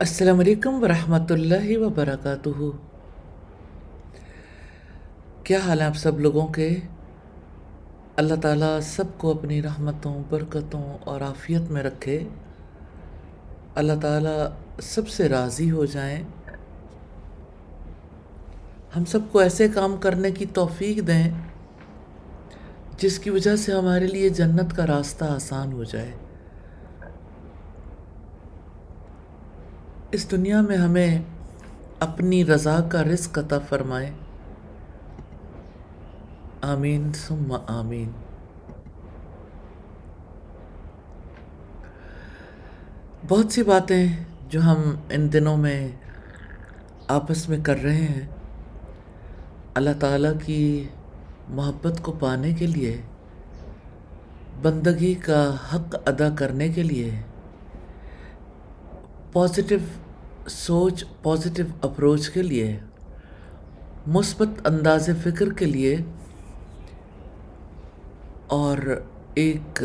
[0.00, 2.70] السلام علیکم ورحمۃ اللہ وبرکاتہ۔
[5.44, 6.76] کیا حال ہے آپ سب لوگوں کے؟
[8.16, 12.28] اللہ تعالیٰ سب کو اپنی رحمتوں، برکتوں اور عافیت میں رکھے۔
[13.74, 14.48] اللہ تعالیٰ
[14.82, 16.24] سب سے راضی ہو جائیں۔
[18.96, 21.32] ہم سب کو ایسے کام کرنے کی توفیق دیں
[22.98, 26.10] جس کی وجہ سے ہمارے لیے جنت کا راستہ آسان ہو جائے۔
[30.10, 31.22] اس دنیا میں ہمیں
[32.00, 34.10] اپنی رضا کا رزق عطا فرمائے۔
[36.62, 38.10] آمین، ثم آمین۔
[43.28, 44.08] بہت سی باتیں
[44.48, 45.88] جو ہم ان دنوں میں
[47.08, 48.26] آپس میں کر رہے ہیں،
[49.74, 50.88] اللہ تعالیٰ کی
[51.48, 53.02] محبت کو پانے کے لیے،
[54.62, 57.20] بندگی کا حق ادا کرنے کے لیے۔
[59.32, 59.78] پازیٹیو
[60.48, 62.78] سوچ پازیٹیو اپروچ کے لیے،
[64.06, 65.96] مثبت انداز فکر کے لیے،
[68.46, 68.78] اور
[69.34, 69.82] ایک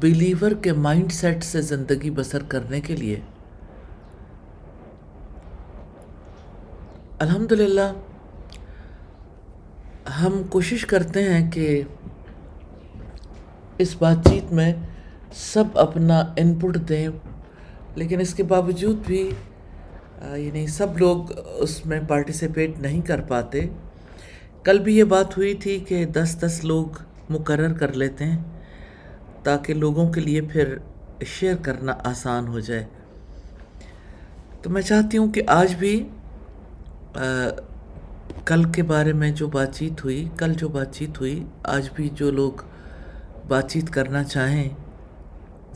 [0.00, 3.20] بلیور کے مائنڈ سیٹ سے زندگی بسر کرنے کے لیے۔
[7.18, 7.90] الحمد للہ
[10.20, 11.82] ہم کوشش کرتے ہیں کہ
[13.78, 14.72] اس بات چیت میں
[15.32, 17.08] سب اپنا انپٹ دیں۔
[17.94, 19.30] لیکن اس کے باوجود بھی
[20.36, 23.66] یعنی سب لوگ اس میں پارٹیسپیٹ نہیں کر پاتے۔
[24.64, 26.86] کل بھی یہ بات ہوئی تھی کہ دس دس لوگ
[27.30, 28.38] مقرر کر لیتے ہیں
[29.42, 30.76] تاکہ لوگوں کے لیے پھر
[31.26, 32.84] شیئر کرنا آسان ہو جائے۔
[34.62, 36.08] تو میں چاہتی ہوں کہ آج بھی
[38.44, 42.08] کل کے بارے میں جو بات چیت ہوئی، کل جو بات چیت ہوئی، آج بھی
[42.14, 42.62] جو لوگ
[43.48, 44.68] بات چیت کرنا چاہیں،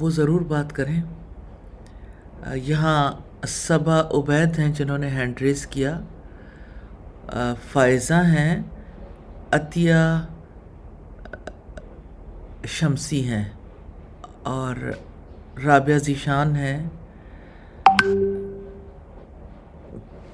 [0.01, 1.01] وہ ضرور بات کریں۔
[2.53, 3.13] یہاں
[3.47, 6.01] صبا عبید ہیں جنہوں نے ہینڈ ریز کیا۔
[7.73, 8.63] فائزہ ہیں،
[9.51, 10.27] عطیہ،
[12.67, 13.49] شمسی ہیں
[14.43, 14.75] اور
[15.65, 16.89] رابعہ ذیشان ہیں۔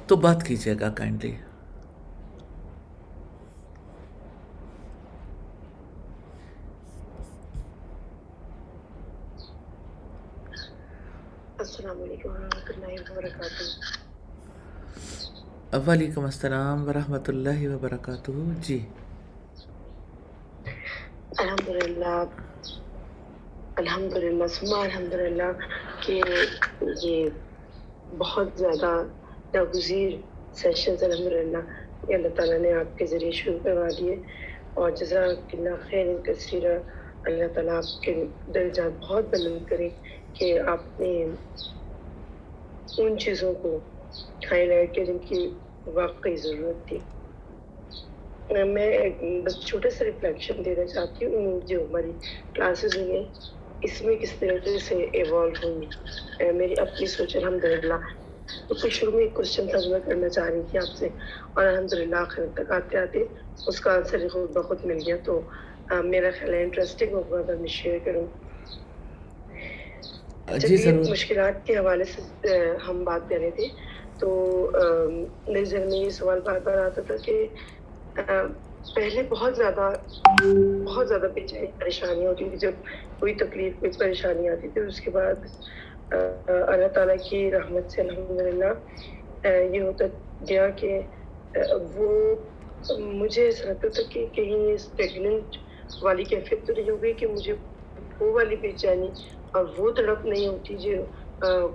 [0.07, 1.37] تو بات کیجیے گا کائنڈلی
[11.71, 13.63] السلام علیکم ورحمۃ اللہ وبرکاتہ۔
[15.89, 18.87] وعلیکم السلام ورحمۃ اللہ وبرکاتہ۔ جی۔
[21.39, 22.25] الحمد للہ
[23.77, 25.53] الحمد للہ سما الحمد للہ
[26.01, 26.23] کہ
[27.03, 27.29] یہ
[28.19, 29.03] بہت زیادہ
[29.55, 30.11] ناگزیر
[30.53, 31.59] سیشنز الحمد للہ
[32.09, 34.17] یہ اللہ تعالیٰ نے آپ کے ذریعے شروع کروا دیے۔
[34.75, 36.79] اور جزاک اللہ خیر کثیرہ
[37.25, 38.15] اللہ تعالیٰ آپ کے
[38.55, 39.89] درجات بہت بلند کرے
[40.35, 41.13] کہ آپ نے
[42.99, 43.79] ان چیزوں کو
[44.51, 45.41] ہائی لائٹ کیا جن کی
[45.87, 46.99] واقعی ضرورت تھی۔
[48.67, 48.91] میں
[49.45, 52.13] بس چھوٹا سا ریفلیکشن دینا چاہتی ہوں، جو ہماری
[52.55, 53.25] کلاسز ہوئی ہیں،
[53.83, 55.87] اس میں کس طریقے سے ایوالو ہوئی؟
[56.59, 57.99] میری اپنی سوچ الحمد للہ
[58.69, 61.09] تو شروع میں ایک کوشچن تھا جو میں کرنا چاہ رہی تھی آپ سے،
[61.55, 63.25] اور الحمد للہ آخر تک آتے آتے
[63.69, 65.41] اس کا آنسر خود بخود مل گیا۔ تو
[66.05, 68.27] میرا خیال ہے انٹرسٹنگ ہوگا اگر میں شیئر کروں۔
[70.61, 72.23] جی ضرور۔ مشکلات کے حوالے سے
[72.87, 73.67] ہم بات کر رہے تھے
[74.21, 74.29] تو
[75.47, 77.35] میرے ذہن میں یہ سوال بار بار آتا تھا کہ
[78.95, 79.91] پہلے بہت زیادہ
[80.85, 81.29] بہت زیادہ
[81.79, 82.75] پریشانی ہوتی تھی۔ جب
[83.19, 85.45] کوئی تکلیف کوئی پریشانی آتی تھی اس کے بعد
[86.11, 88.73] اللہ تعالیٰ کی رحمت سے الحمد للہ
[89.45, 90.05] یہ ہوتا
[90.49, 91.01] گیا کہ
[91.95, 92.09] وہ
[93.13, 94.57] مجھے ایسا لگتا تھا کہ کہیں
[94.91, 95.57] پریگننٹ
[96.03, 97.55] والی کیفیت تو نہیں ہو گئی کہ مجھے
[98.21, 99.09] وہ والی بے چینی
[99.55, 101.05] اور وہ تڑپ نہیں ہوتی جو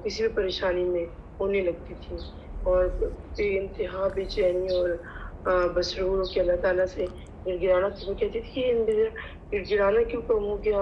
[0.04, 1.06] کسی بھی پریشانی میں
[1.40, 2.16] ہونے لگتی تھی۔
[2.66, 2.86] اور
[3.36, 4.90] بے انتہا بے چینی اور
[5.76, 7.06] بس رو کے اللہ تعالیٰ سے
[7.46, 8.94] گڑ گڑانا تو میں کہتی تھی کہ
[9.54, 10.82] گڑ گڑانا کیوں کم ہو گیا؟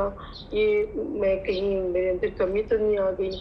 [0.52, 0.84] یہ
[1.16, 3.32] میں کہیں میرے اندر کمی تو نہیں آ گئی۔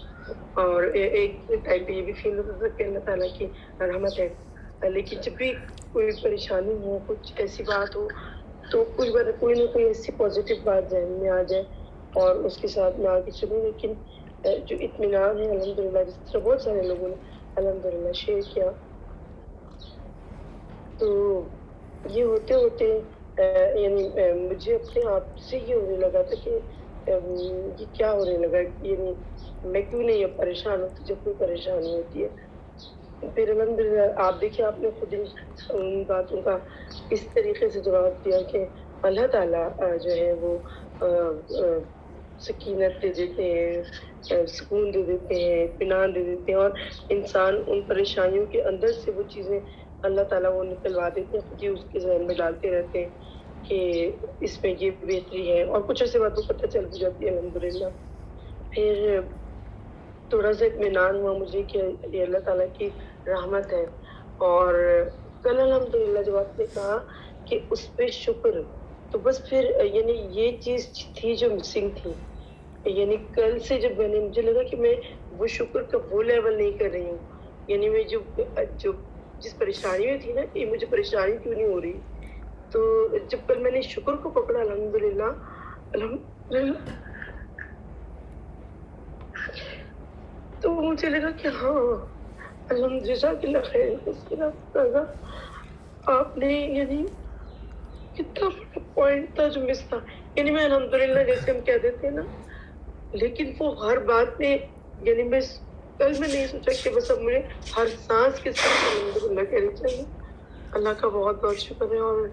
[0.56, 1.32] اور ایک
[1.64, 3.46] ٹائم پہ یہ بھی فیل ہوتا تھا کہ اللہ تعالیٰ کی
[3.80, 4.28] رحمت ہے۔
[4.82, 5.52] لیکن جب بھی
[5.92, 8.06] کوئی پریشانی ہو، کچھ ایسی بات ہو
[8.72, 11.62] تو کچھ بات کوئی نہ کوئی ایسی پازیٹیو بات ذہن میں آ جائے
[12.12, 13.92] اور اس کے ساتھ میں آگے چلوں لیکن
[14.62, 17.16] جو اطمینان ہے الحمد للہ جس طرح بہت سارے لوگوں نے
[17.56, 18.70] الحمد للہ شیئر کیا۔
[21.00, 21.08] تو
[22.04, 22.86] یہ ہوتے ہوتے
[23.76, 24.02] یعنی
[24.42, 26.58] مجھے اپنے آپ سے یہ ہونے لگا تھا کہ
[27.06, 29.12] یہ کیا ہونے لگا؟ یعنی
[29.64, 32.28] میں کیوں نہیں پریشان ہوتی جب کوئی پریشانی ہوتی ہے
[33.22, 36.56] پھر الحمد للہ آپ دیکھیے، آپ نے خود ان باتوں کا
[37.10, 38.64] اس طریقے سے جواب دیا کہ
[39.02, 39.68] اللہ تعالیٰ
[40.02, 40.58] جو ہے وہ
[42.40, 46.70] سکینت دے دیتے ہیں سکون دے دیتے ہیں، اطمینان دے دیتے ہیں، اور
[47.16, 49.58] انسان ان پریشانیوں کے اندر سے وہ چیزیں
[50.02, 53.10] اللہ تعالیٰ وہ نکلوا دیتے ہیں کہ اس کے ذہن میں ڈالتے رہتے ہیں
[53.64, 53.78] کہ
[54.46, 57.56] اس میں یہ بہتری ہے، اور کچھ ایسے باتوں پتہ چل بھی جاتی ہے الحمد
[57.64, 57.88] للہ
[58.72, 59.20] پھر
[60.30, 61.78] تھوڑا سا اطمینان ہوا مجھے کہ
[62.12, 62.88] یہ اللہ تعالیٰ کی
[63.26, 63.86] رحمت ہے۔
[64.36, 64.74] اور
[65.42, 66.98] کل الحمد للہ جب آپ نے کہا
[67.44, 68.50] کہ اس پہ شکر،
[69.10, 72.12] تو بس پھر یعنی یہ چیز تھی جو مسنگ تھی۔
[72.84, 74.94] یعنی کل سے جب میں نے، مجھے لگا کہ میں
[75.30, 77.18] وہ شکر کا وہ لیول نہیں کر رہی ہوں۔
[77.68, 78.20] یعنی میں جو
[78.76, 78.92] جو
[79.38, 82.00] جس پریشانی میں تھی نا کہ مجھے پریشانی کیوں نہیں ہو رہی؟
[82.70, 85.30] تو جب کل میں نے شکر کو پکڑا الحمد للہ
[85.92, 86.78] الحمد للہ
[90.60, 92.11] تو مجھے لگا کہ ہاں
[92.68, 93.06] الحمد
[93.44, 94.42] للہ خیر
[96.06, 97.04] آپ نے یعنی
[98.16, 98.48] کتنا
[98.94, 99.98] پوائنٹ تھا جو مس تھا۔
[100.36, 102.22] یعنی میں الحمد للہ جیسے ہم کہہ دیتے ہیں نا،
[103.12, 104.58] لیکن وہ ہر بات میں
[105.02, 105.40] یعنی میں
[105.98, 107.40] کل میں نہیں سوچا کہ بس اب مجھے
[107.76, 110.02] ہر سانس کے ساتھ الحمد للہ کہنی چاہیے۔
[110.72, 112.28] اللہ کا بہت بہت شکر ہے اور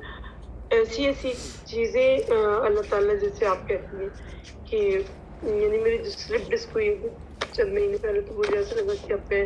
[0.70, 1.34] ایسی ایسی
[1.66, 4.10] چیزیں اللہ تعالیٰ جیسے آپ کہتی ہیں
[4.66, 4.76] کہ
[5.44, 6.96] یعنی میری جو سلپ ڈسک ہوئی
[7.52, 9.46] چند مہینے پہلے تو مجھے ایسا لگا کہ اب میں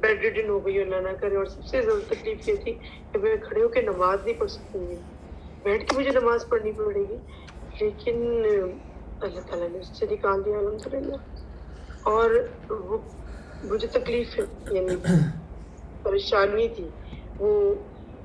[0.00, 2.72] بیڈ ریڈن ہو گئی اللہ نہ کرے اور سب سے زیادہ تکلیف یہ تھی
[3.12, 4.96] کہ میں کھڑے ہو کے نماز نہیں پڑھ سکتی ہوں
[5.64, 7.16] بیٹھ کے مجھے نماز پڑھنی پڑے گی
[7.80, 8.22] لیکن
[9.20, 11.16] اللہ تعالیٰ نے اس سے نکال دیا الحمد للہ
[12.06, 12.30] اور
[12.70, 12.98] وہ
[13.64, 14.96] مجھے تکلیف یعنی
[16.02, 16.88] پریشانی تھی
[17.38, 17.52] وہ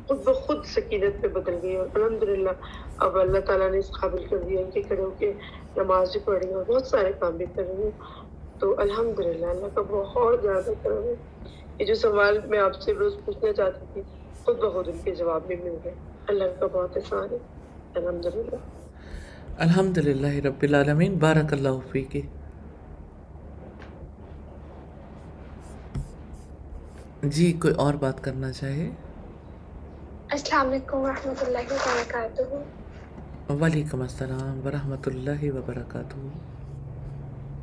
[0.08, 2.50] خود بخود سکینت پہ بدل گئی اور الحمد للہ
[3.00, 5.32] اب اللہ تعالیٰ نے اس قابل کر دیا کہ کھڑے ہو کے
[5.78, 7.92] نماز بھی پڑھ رہی ہوں اور بہت سارے کام بھی کر رہی ہوں
[8.60, 11.16] تو الحمد للہ اللہ کا بہت زیادہ کرم ہے
[11.80, 14.02] یہ جو سوال میں آپ سے روز پوچھنا چاہتی تھی
[14.46, 15.94] خود بخود ان کے جواب بھی مل گئے۔
[16.28, 17.38] اللہ کا بہت احسان ہے۔
[17.96, 18.56] الحمد للہ
[19.58, 22.22] الحمد للہ رب العالمین۔ بارک اللہ فی کے
[27.24, 28.90] جی کوئی اور بات کرنا چاہے؟
[30.32, 36.53] السلام علیکم ورحمۃ اللہ وبرکاتہ۔ وعلیکم السلام ورحمۃ اللہ وبرکاتہ۔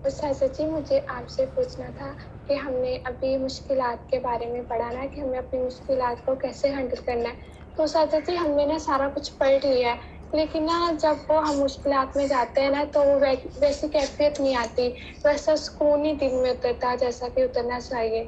[0.05, 2.11] استاذہ جی مجھے آپ سے پوچھنا تھا
[2.47, 6.35] کہ ہم نے ابھی مشکلات کے بارے میں پڑھا نا کہ ہمیں اپنی مشکلات کو
[6.37, 7.39] کیسے ہینڈل کرنا ہے۔
[7.77, 9.99] تو اساتذہ جی ہم نے نا سارا کچھ پڑھ لیا ہے۔
[10.33, 13.19] لیکن نا جب وہ ہم مشکلات میں جاتے ہیں نا تو وہ
[13.61, 14.89] ویسی کیفیت نہیں آتی۔
[15.25, 18.25] ویسا سکون ہی دل میں اترتا جیسا کہ اترنا چاہیے۔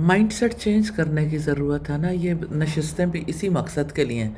[0.00, 4.24] مائنڈ سیٹ چینج کرنے کی ضرورت ہے نا۔ یہ نشستیں بھی اسی مقصد کے لیے
[4.24, 4.34] ہیں۔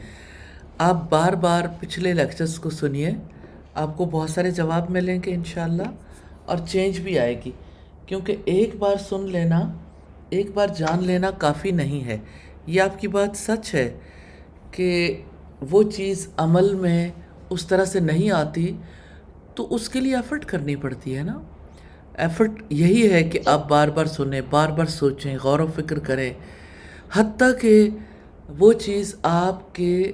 [0.80, 3.10] آپ بار بار پچھلے لیکچرز کو سنیے۔
[3.74, 5.88] آپ کو بہت سارے جواب ملیں گے انشاءاللہ،
[6.44, 7.50] اور چینج بھی آئے گی۔
[8.06, 9.60] کیونکہ ایک بار سن لینا،
[10.30, 12.18] ایک بار جان لینا کافی نہیں ہے۔
[12.66, 13.88] یہ آپ کی بات سچ ہے
[14.70, 15.22] کہ
[15.70, 17.08] وہ چیز عمل میں
[17.50, 18.76] اس طرح سے نہیں آتی،
[19.54, 21.38] تو اس کے لیے ایفرٹ کرنی پڑتی ہے نا۔
[22.14, 26.32] ایفرٹ یہی ہے کہ آپ بار بار سنیں، بار بار سوچیں، غور و فکر کریں۔
[27.12, 27.88] حتیٰ کہ
[28.58, 30.12] وہ چیز آپ کے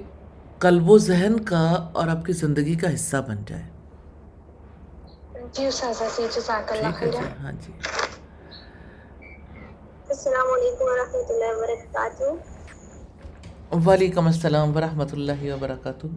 [0.61, 3.63] قلب و ذہن کا اور آپ کی زندگی کا حصہ بن جائے۔
[5.53, 5.69] جی
[7.43, 7.71] ہاں جی۔
[10.09, 12.23] السلام علیکم ورحمۃ اللہ وبرکاتہ۔
[13.89, 16.07] وعلیکم السلام ورحمۃ اللہ وبرکاتہ۔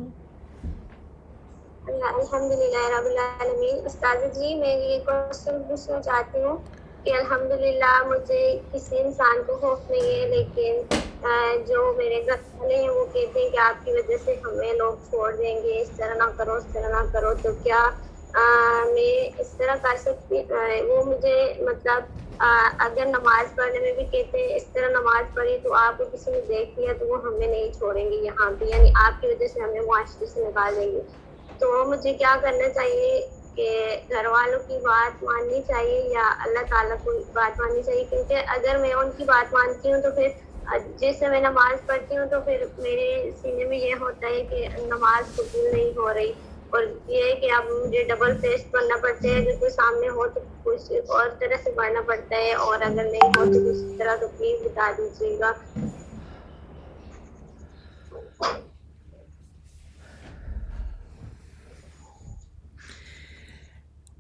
[1.88, 6.57] الحمد للہ رب العالمین۔ استاد جی میں یہ کوشچن پوچھنا چاہتی ہوں۔
[7.04, 8.42] کہ الحمد للہ مجھے
[8.73, 10.80] کسی انسان کو خوف نہیں ہے، لیکن
[11.66, 14.94] جو میرے گھر والے ہیں، وہ کہتے ہیں کہ آپ کی وجہ سے ہمیں لوگ
[15.11, 17.88] چھوڑ دیں گے، اس طرح نہ کرو، اس طرح نہ کرو۔ تو کیا
[18.94, 20.42] میں اس طرح کر سکتی
[20.88, 22.42] وہ مجھے مطلب
[22.87, 26.30] اگر نماز پڑھنے میں بھی کہتے ہیں، اس طرح نماز پڑھی تو آپ کو کسی
[26.30, 29.46] نے دیکھ لیا تو وہ ہمیں نہیں چھوڑیں گے یہاں پہ یعنی آپ کی وجہ
[29.52, 31.00] سے ہمیں معاشرے سے نکال دیں گے۔
[31.58, 33.20] تو مجھے کیا کرنا چاہیے؟
[33.56, 33.68] کہ
[34.11, 38.78] گھر والوں کی بات ماننی چاہیے یا اللہ تعالیٰ کو بات ماننی چاہیے، کیونکہ اگر
[38.80, 40.28] میں ان کی بات مانتی ہوں تو پھر
[40.99, 45.34] جیسے میں نماز پڑھتی ہوں تو پھر میرے سینے میں یہ ہوتا ہے کہ نماز
[45.37, 46.32] قبول نہیں ہو رہی۔
[46.70, 50.26] اور یہ ہے کہ اب مجھے ڈبل فیس کرنا پڑتا ہے، اگر کوئی سامنے ہو
[50.34, 54.16] تو کچھ اور طرح سے پڑھنا پڑتا ہے، اور اگر نہیں ہو تو کسی طرح
[54.20, 55.52] تو پلیز بتا دیجیے گا۔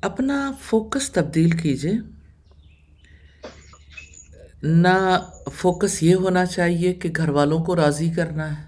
[0.04, 1.92] اپنا فوکس تبدیل کیجیے
[4.62, 8.64] نہ فوکس یہ ہونا چاہیے کہ گھر والوں کو راضی کرنا ہے۔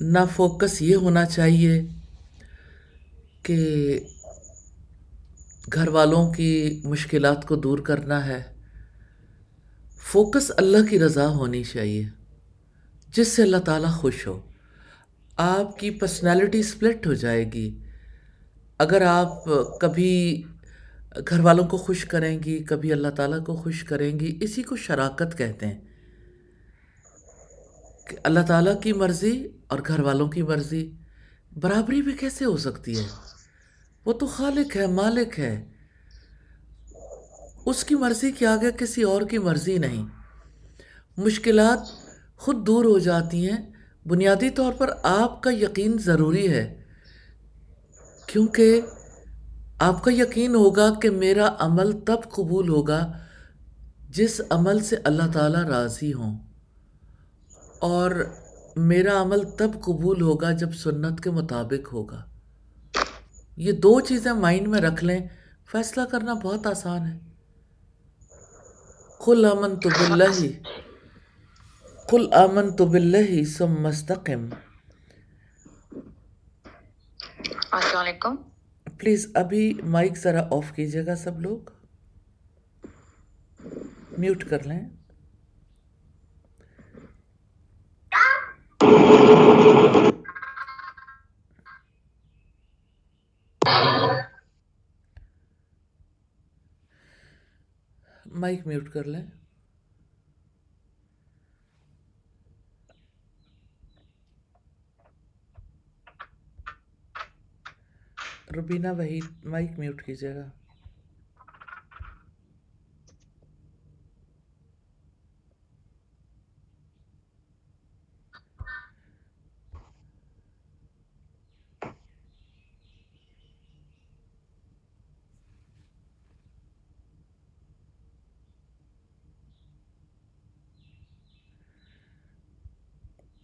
[0.00, 1.82] نہ فوکس یہ ہونا چاہیے
[3.42, 4.00] کہ
[5.72, 8.42] گھر والوں کی مشکلات کو دور کرنا ہے۔
[9.96, 12.08] فوکس اللہ کی رضا ہونی چاہیے،
[13.08, 14.40] جس سے اللہ تعالیٰ خوش ہو۔
[15.36, 17.83] آپ کی پرسنالٹی سپلٹ ہو جائے گی۔
[18.84, 19.44] اگر آپ
[19.80, 20.42] کبھی
[21.28, 24.76] گھر والوں کو خوش کریں گی، کبھی اللہ تعالیٰ کو خوش کریں گی، اسی کو
[24.76, 25.80] شراکت کہتے ہیں۔
[28.08, 30.92] کہ اللہ تعالیٰ کی مرضی اور گھر والوں کی مرضی
[31.60, 33.02] برابری بھی کیسے ہو سکتی ہے؟
[34.04, 35.64] وہ تو خالق ہے، مالک ہے۔
[37.66, 40.06] اس کی مرضی کے آگے کسی اور کی مرضی نہیں۔
[41.16, 41.78] مشکلات
[42.36, 43.72] خود دور ہو جاتی ہیں۔
[44.06, 46.83] بنیادی طور پر آپ کا یقین ضروری ہے۔
[48.34, 48.80] کیونکہ
[49.78, 53.12] آپ کا یقین ہوگا کہ میرا عمل تب قبول ہوگا
[54.10, 56.38] جس عمل سے اللہ تعالیٰ راضی ہوں۔
[57.78, 58.10] اور
[58.76, 62.24] میرا عمل تب قبول ہوگا جب سنت کے مطابق ہوگا۔
[63.56, 65.28] یہ دو چیزیں مائنڈ میں رکھ لیں،
[65.72, 67.18] فیصلہ کرنا بہت آسان ہے۔
[69.24, 70.46] کل امن تو بلّہ
[72.10, 74.48] کل امن تو بلّہ سم مستقم
[77.44, 78.36] السلام علیکم۔
[78.98, 81.58] پلیز ابھی مائک ذرا آف کیجیے گا سب لوگ۔
[84.18, 84.88] میوٹ کر لیں۔
[98.26, 99.43] مائک میوٹ کر لیں۔
[108.56, 110.50] روبینہ وحید مائک میوٹ کیجیے گا۔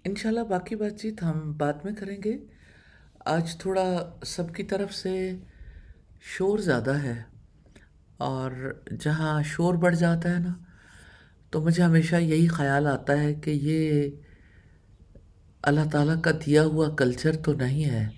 [0.05, 2.60] انشاءاللہ باقی بات چیت ہم بعد میں کریں گے۔
[3.25, 5.37] آج تھوڑا سب کی طرف سے
[6.21, 7.23] شور زیادہ ہے
[8.17, 8.51] اور
[9.01, 10.55] جہاں شور بڑھ جاتا ہے نا،
[11.51, 14.11] تو مجھے ہمیشہ یہی خیال آتا ہے کہ یہ
[15.63, 18.09] اللہ تعالیٰ کا دیا ہوا کلچر تو نہیں ہے۔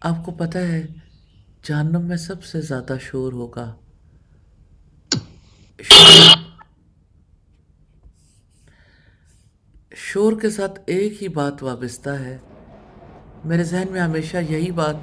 [0.00, 0.86] آپ کو پتہ ہے،
[1.62, 3.74] جہنم میں سب سے زیادہ شور ہوگا۔
[5.82, 6.38] شور
[9.96, 12.38] شور کے ساتھ ایک ہی بات وابستہ ہے۔
[13.44, 14.96] میرے ذہن میں ہمیشہ یہی بات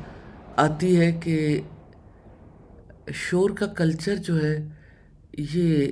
[0.55, 1.61] آتی ہے کہ
[3.13, 4.67] شور کا کلچر جو ہے،
[5.37, 5.91] یہ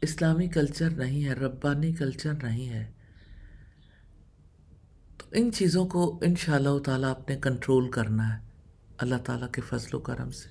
[0.00, 2.92] اسلامی کلچر نہیں ہے، ربانی کلچر نہیں ہے۔
[5.18, 8.38] تو ان چیزوں کو ان شاء اللہ تعالیٰ آپ نے کنٹرول کرنا ہے،
[8.98, 10.48] اللہ تعالیٰ کے فضل و کرم سے۔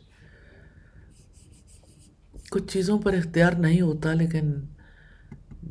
[2.49, 4.53] کچھ چیزوں پر اختیار نہیں ہوتا، لیکن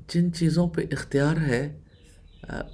[0.08, 1.80] جن چیزوں پہ اختیار ہے،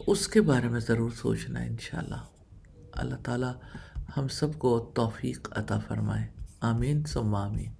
[0.06, 2.37] اس کے بارے میں ضرور سوچنا ہے انشاءاللہ۔
[2.98, 3.52] اللہ تعالیٰ
[4.16, 6.26] ہم سب کو توفیق عطا فرمائے۔
[6.60, 7.72] آمین، ثم آمین۔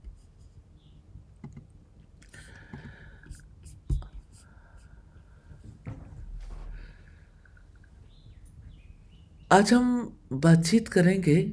[9.49, 11.53] آج ہم بات چیت کریں گے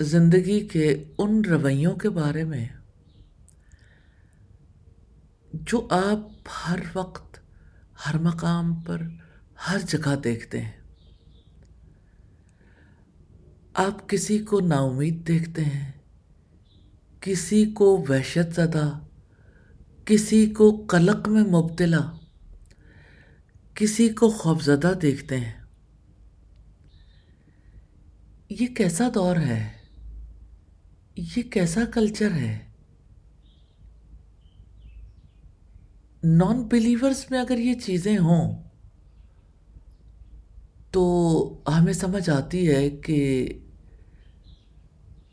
[0.00, 2.68] زندگی کے ان رویوں کے بارے میں
[5.52, 7.38] جو آپ ہر وقت،
[8.06, 9.02] ہر مقام پر،
[9.68, 10.77] ہر جگہ دیکھتے ہیں۔
[13.80, 15.92] آپ کسی کو نا امید دیکھتے ہیں،
[17.20, 18.98] کسی کو وحشت زدہ،
[20.04, 22.12] کسی کو قلق میں مبتلا،
[23.74, 25.52] کسی کو خوفزدہ دیکھتے ہیں۔
[28.50, 29.72] یہ کیسا دور ہے؟
[31.16, 32.58] یہ کیسا کلچر ہے؟
[36.24, 38.62] نان بلیورس میں اگر یہ چیزیں ہوں،
[40.90, 41.04] تو
[41.68, 43.48] ہمیں سمجھ آتی ہے کہ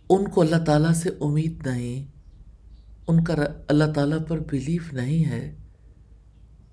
[0.10, 2.06] ان کو اللہ تعالیٰ سے امید نہیں،
[3.08, 3.36] ان کا
[3.68, 5.56] اللہ تعالیٰ پر بلیف نہیں ہے،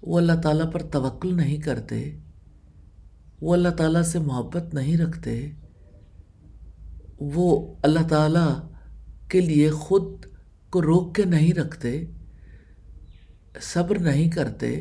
[0.03, 1.99] وہ اللہ تعالیٰ پر توقل نہیں کرتے،
[3.41, 5.53] وہ اللہ تعالیٰ سے محبت نہیں رکھتے،
[7.35, 8.49] وہ اللہ تعالیٰ
[9.29, 10.27] کے لیے خود
[10.71, 12.05] کو روک کے نہیں رکھتے،
[13.62, 14.81] صبر نہیں کرتے،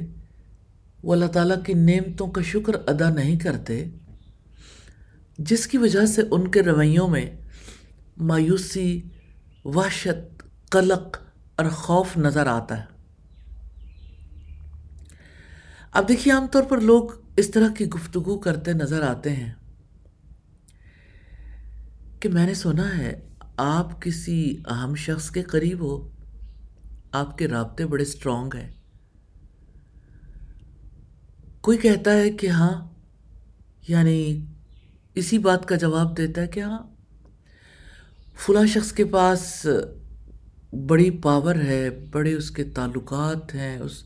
[1.03, 3.83] وہ اللہ تعالیٰ کی نعمتوں کا شکر ادا نہیں کرتے،
[5.39, 7.25] جس کی وجہ سے ان کے رویوں میں
[8.21, 9.01] مایوسی،
[9.65, 11.17] وحشت، قلق
[11.55, 12.85] اور خوف نظر آتا ہے۔
[15.91, 19.53] اب دیکھیے عام طور پر لوگ اس طرح کی گفتگو کرتے نظر آتے ہیں
[22.19, 26.09] کہ میں نے سنا ہے، آپ کسی اہم شخص کے قریب ہو،
[27.11, 28.71] آپ کے رابطے بڑے اسٹرانگ ہیں۔
[31.61, 32.93] کوئی کہتا ہے کہ ہاں
[33.87, 34.45] یعنی
[35.15, 36.90] اسی بات کا جواب دیتا ہے کہ ہاں
[38.45, 39.67] فلاں شخص کے پاس
[40.87, 44.03] بڑی پاور ہے، بڑے اس کے تعلقات ہیں، اس،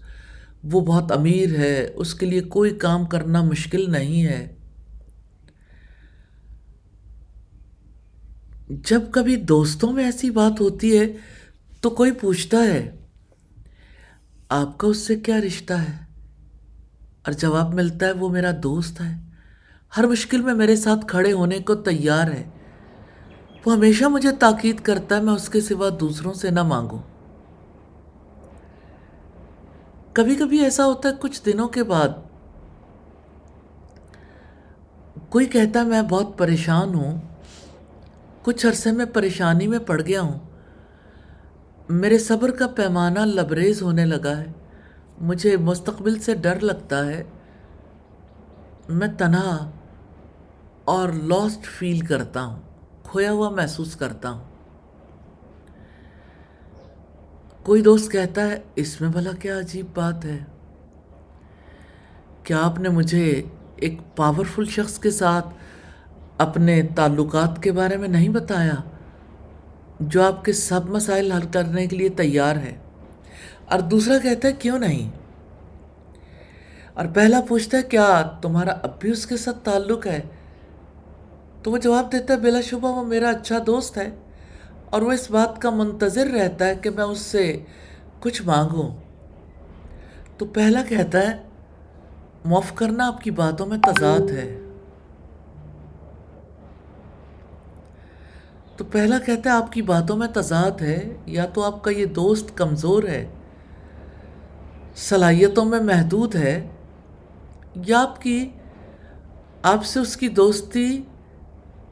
[0.63, 4.55] وہ بہت امیر ہے، اس کے لیے کوئی کام کرنا مشکل نہیں ہے۔
[8.69, 11.13] جب کبھی دوستوں میں ایسی بات ہوتی ہے
[11.81, 12.95] تو کوئی پوچھتا ہے،
[14.49, 15.97] آپ کا اس سے کیا رشتہ ہے؟
[17.25, 19.13] اور جواب ملتا ہے، وہ میرا دوست ہے۔
[19.97, 22.49] ہر مشکل میں میرے ساتھ کھڑے ہونے کو تیار ہے۔
[23.65, 27.01] وہ ہمیشہ مجھے تاکید کرتا ہے میں اس کے سوا دوسروں سے نہ مانگوں۔
[30.13, 32.09] کبھی کبھی ایسا ہوتا ہے، کچھ دنوں کے بعد
[35.29, 37.21] کوئی کہتا ہے، میں بہت پریشان ہوں،
[38.43, 40.39] کچھ عرصے میں پریشانی میں پڑ گیا ہوں۔
[41.89, 44.45] میرے صبر کا پیمانہ لبریز ہونے لگا ہے۔
[45.21, 47.23] مجھے مستقبل سے ڈر لگتا ہے۔
[48.89, 49.69] میں تنہا
[50.85, 52.74] اور لاسٹ فیل کرتا ہوں۔
[53.07, 54.43] کھویا ہوا محسوس کرتا ہوں۔
[57.63, 60.37] کوئی دوست کہتا ہے، اس میں بھلا کیا عجیب بات ہے؟
[62.43, 63.43] کیا آپ نے مجھے
[63.75, 65.47] ایک پاورفل شخص کے ساتھ
[66.37, 68.75] اپنے تعلقات کے بارے میں نہیں بتایا؟
[69.99, 72.77] جو آپ کے سب مسائل حل کرنے کے لیے تیار ہے۔
[73.65, 75.11] اور دوسرا کہتا ہے، کیوں نہیں؟
[76.93, 80.21] اور پہلا پوچھتا ہے، کیا تمہارا اب بھی اس کے ساتھ تعلق ہے؟
[81.65, 84.09] تو وہ جواب دیتا ہے، بلا شبہ وہ میرا اچھا دوست ہے۔
[84.89, 87.63] اور وہ اس بات کا منتظر رہتا ہے کہ میں اس سے
[88.19, 88.95] کچھ مانگوں۔
[90.37, 91.37] تو پہلا کہتا ہے،
[92.45, 94.59] معاف کرنا آپ کی باتوں میں تضاد ہے۔
[98.77, 102.05] تو پہلا کہتا ہے، آپ کی باتوں میں تضاد ہے، یا تو آپ کا یہ
[102.05, 103.27] دوست کمزور ہے،
[104.95, 106.67] صلاحیتوں میں محدود ہے،
[107.75, 108.49] یا آپ کی،
[109.63, 111.03] آپ سے اس کی دوستی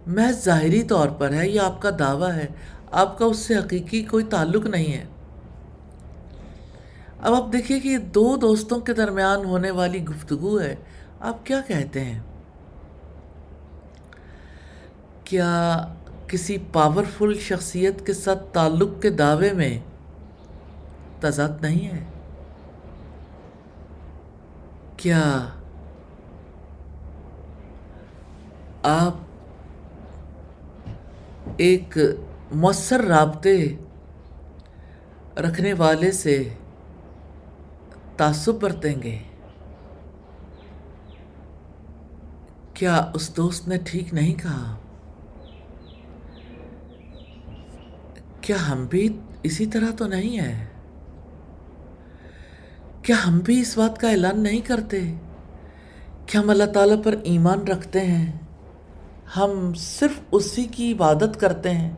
[0.06, 2.46] محض ظاہری طور پر ہے یا آپ کا دعویٰ ہے۔
[2.92, 5.06] آپ کا اس سے حقیقی کوئی تعلق نہیں ہے۔
[7.22, 10.76] اب آپ دیکھیے کہ یہ دو دوستوں کے درمیان ہونے والی گفتگو ہے۔
[11.20, 12.20] آپ کیا کہتے ہیں؟
[15.24, 15.82] کیا
[16.28, 19.80] کسی پاورفل شخصیت کے ساتھ تعلق کے دعوے میں
[21.20, 22.04] تضاد نہیں ہے؟
[24.98, 25.48] کیا
[28.84, 29.13] آپ
[31.58, 31.97] ایک
[32.51, 33.75] مؤثر رابطے
[35.38, 36.49] رکھنے والے سے
[38.17, 39.17] تعصب برتیں گے۔
[42.73, 44.75] کیا اس دوست نے ٹھیک نہیں کہا؟
[48.41, 50.65] کیا ہم بھی اسی طرح تو نہیں ہیں؟
[53.03, 55.13] کیا ہم بھی اس بات کا اعلان نہیں کرتے؟
[56.25, 58.32] کہ ہم اللہ تعالیٰ پر ایمان رکھتے ہیں؟
[59.38, 61.91] ہم صرف اسی کی عبادت کرتے ہیں۔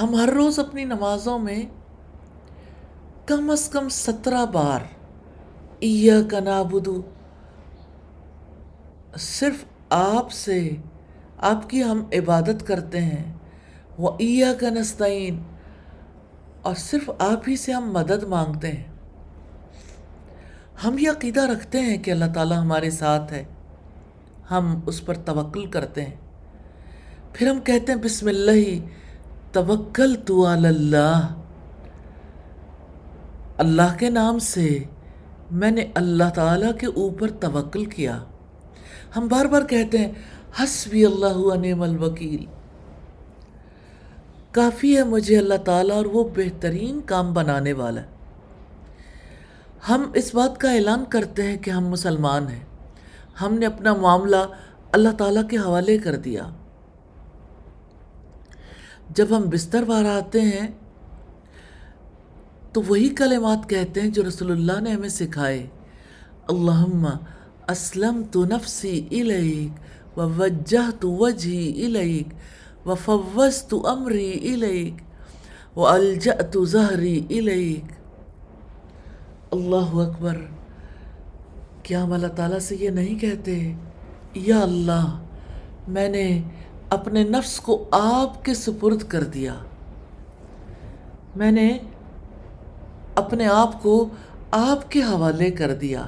[0.00, 1.62] ہم ہر روز اپنی نمازوں میں
[3.26, 4.80] کم از کم سترہ بار
[5.78, 7.02] ایا کا نابدو
[9.18, 10.70] صرف آپ سے
[11.38, 13.32] آپ کی ہم عبادت کرتے ہیں۔
[13.98, 15.42] وہ ایا کا نستعین،
[16.62, 18.84] اور صرف آپ ہی سے ہم مدد مانگتے ہیں۔
[20.84, 23.44] ہم یہ عقیدہ رکھتے ہیں کہ اللہ تعالیٰ ہمارے ساتھ ہے۔
[24.52, 26.16] ہم اس پر توکل کرتے ہیں۔
[27.32, 28.86] پھر ہم کہتے ہیں، بسم اللہ
[29.52, 31.34] توکل تو اللہ۔
[33.58, 34.84] اللہ کے نام سے
[35.50, 38.24] میں نے اللہ تعالیٰ کے اوپر توکل کیا۔
[39.16, 40.12] ہم بار بار کہتے ہیں،
[40.62, 42.46] حسبی اللہ نعم الوکیل۔
[44.50, 48.00] کافی ہے مجھے اللہ تعالیٰ اور وہ بہترین کام بنانے والا۔
[49.88, 52.71] ہم اس بات کا اعلان کرتے ہیں کہ ہم مسلمان ہیں۔
[53.40, 54.36] ہم نے اپنا معاملہ
[54.92, 56.42] اللہ تعالیٰ کے حوالے کر دیا۔
[59.10, 60.68] جب ہم بستر بار آتے ہیں،
[62.72, 65.66] تو وہی کلمات کہتے ہیں جو رسول اللہ نے ہمیں سکھائے۔
[66.48, 67.06] اللہم
[67.68, 69.80] اسلم تو نفسی الیک
[70.18, 72.28] و وجہ تو وجہی الیک
[72.88, 74.94] وفوضت امری الیک
[75.78, 77.84] والجأت ظہری الیک۔
[79.50, 80.61] اللہ اکبر۔
[81.82, 83.72] کیا ہم اللہ تعالیٰ سے یہ نہیں کہتے؟
[84.34, 85.22] یا اللہ،
[85.88, 86.42] میں نے
[86.90, 89.54] اپنے نفس کو آپ کے سپرد کر دیا۔
[91.36, 91.78] میں نے
[93.14, 94.08] اپنے آپ کو
[94.50, 96.06] آپ کے حوالے کر دیا۔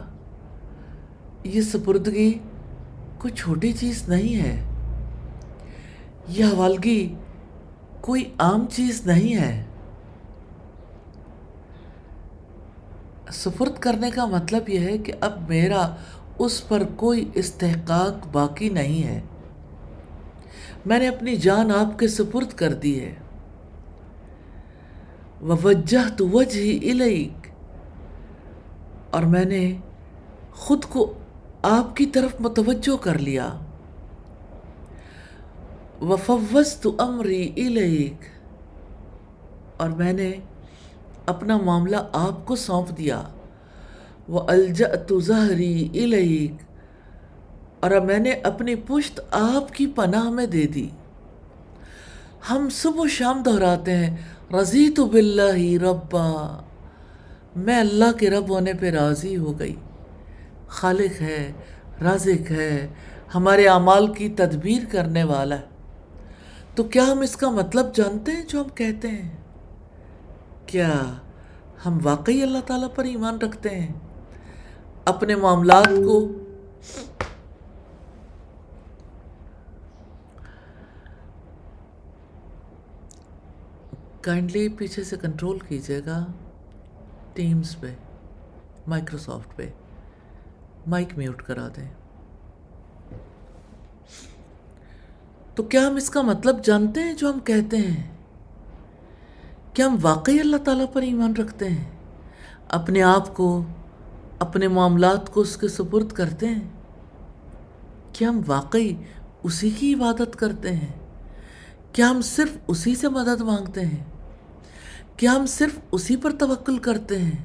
[1.44, 2.38] یہ سپردگی
[3.18, 4.70] کوئی چھوٹی چیز نہیں ہے۔
[6.28, 7.14] یہ حوالگی
[8.00, 9.64] کوئی عام چیز نہیں ہے۔
[13.34, 15.94] سفرد کرنے کا مطلب یہ ہے کہ اب میرا
[16.38, 19.20] اس پر کوئی استحقاق باقی نہیں ہے۔
[20.86, 23.14] میں نے اپنی جان آپ کے سپرد کر دی ہے۔
[25.40, 27.28] وجہ تو وجہ ہی
[29.10, 29.76] اور میں نے
[30.52, 31.12] خود کو
[31.62, 33.52] آپ کی طرف متوجہ کر لیا۔
[36.00, 38.24] وفوضت امری الیک۔
[39.76, 40.32] اور میں نے
[41.26, 43.22] اپنا معاملہ آپ کو سونپ دیا۔
[44.28, 46.52] وہ الجأت ظہری الیک
[47.80, 50.88] اور اب میں نے اپنی پشت آپ کی پناہ میں دے دی۔
[52.50, 54.16] ہم صبح و شام دہراتے ہیں۔
[54.52, 56.60] رضی تو بلّہ ربا۔
[57.56, 59.74] میں اللہ کے رب ہونے پہ راضی ہو گئی۔
[60.68, 61.52] خالق ہے،
[62.02, 62.86] رازق ہے،
[63.34, 65.62] ہمارے اعمال کی تدبیر کرنے والا ہے۔
[66.74, 69.43] تو کیا ہم اس کا مطلب جانتے ہیں جو ہم کہتے ہیں؟
[70.66, 70.92] کیا
[71.86, 73.92] ہم واقعی اللہ تعالیٰ پر ایمان رکھتے ہیں؟
[75.04, 76.28] اپنے معاملات کو
[84.20, 86.26] کائنڈلی پیچھے سے کنٹرول کیجیے گا
[87.32, 87.94] ٹیمز پہ
[88.86, 89.70] مائکروسافٹ پہ۔
[90.86, 91.88] مائک میوٹ کرا دیں۔
[95.54, 98.13] تو کیا ہم اس کا مطلب جانتے ہیں جو ہم کہتے ہیں؟
[99.74, 101.84] کیا ہم واقعی اللہ تعالیٰ پر ایمان رکھتے ہیں؟
[102.68, 103.64] اپنے آپ کو،
[104.38, 106.68] اپنے معاملات کو اس کے سپرد کرتے ہیں؟
[108.12, 108.94] کیا ہم واقعی
[109.42, 110.92] اسی کی عبادت کرتے ہیں؟
[111.92, 114.04] کیا ہم صرف اسی سے مدد مانگتے ہیں؟
[115.16, 117.44] کیا ہم صرف اسی پر توکل کرتے ہیں؟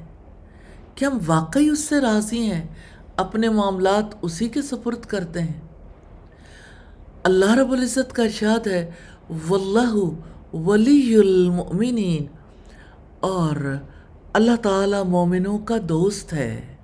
[0.96, 2.68] کیا ہم واقعی اس سے راضی ہیں؟
[3.16, 5.62] اپنے معاملات اسی کے سپرد کرتے ہیں؟
[7.24, 8.92] اللہ رب العزت کا ارشاد ہے،
[9.30, 9.96] واللہ
[10.54, 12.26] ولی المؤمنین
[13.20, 13.76] اور
[14.34, 16.76] اللہ تعالی مومنوں کا دوست ہے۔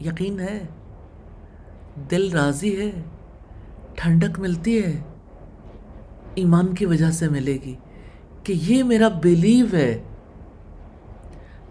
[0.00, 0.66] یقین ہے؟
[2.10, 2.90] دل راضی ہے؟
[3.94, 5.02] ٹھنڈک ملتی ہے؟
[6.34, 7.74] ایمان کی وجہ سے ملے گی
[8.44, 10.02] کہ یہ میرا بلیو ہے۔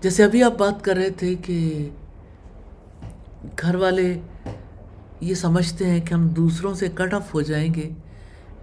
[0.01, 1.89] جیسے ابھی آپ بات کر رہے تھے کہ
[3.62, 4.19] گھر والے
[5.21, 7.89] یہ سمجھتے ہیں کہ ہم دوسروں سے کٹ آف ہو جائیں گے۔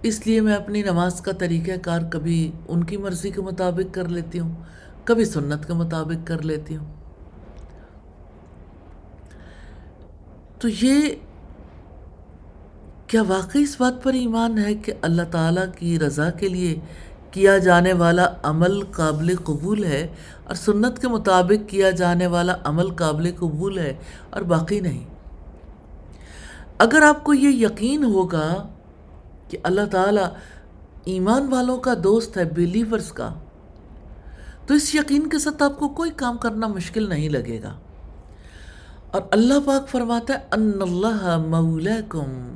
[0.01, 4.07] اس لیے میں اپنی نماز کا طریقہ کار کبھی ان کی مرضی کے مطابق کر
[4.07, 4.53] لیتی ہوں،
[5.03, 6.85] کبھی سنت کے مطابق کر لیتی ہوں۔
[10.59, 11.09] تو یہ
[13.07, 16.79] کیا واقعی اس بات پر ایمان ہے کہ اللہ تعالیٰ کی رضا کے لیے
[17.31, 20.07] کیا جانے والا عمل قابل قبول ہے
[20.43, 23.93] اور سنت کے مطابق کیا جانے والا عمل قابل قبول ہے
[24.29, 25.03] اور باقی نہیں؟
[26.77, 28.67] اگر آپ کو یہ یقین ہوگا
[29.49, 30.29] کہ اللہ تعالیٰ
[31.05, 33.33] ایمان والوں کا دوست ہے بلیورز کا۔
[34.67, 37.79] تو اس یقین کے ساتھ آپ کو کوئی کام کرنا مشکل نہیں لگے گا۔
[39.11, 42.55] اور اللہ پاک فرماتا ہے، ان اللہ مولیکم۔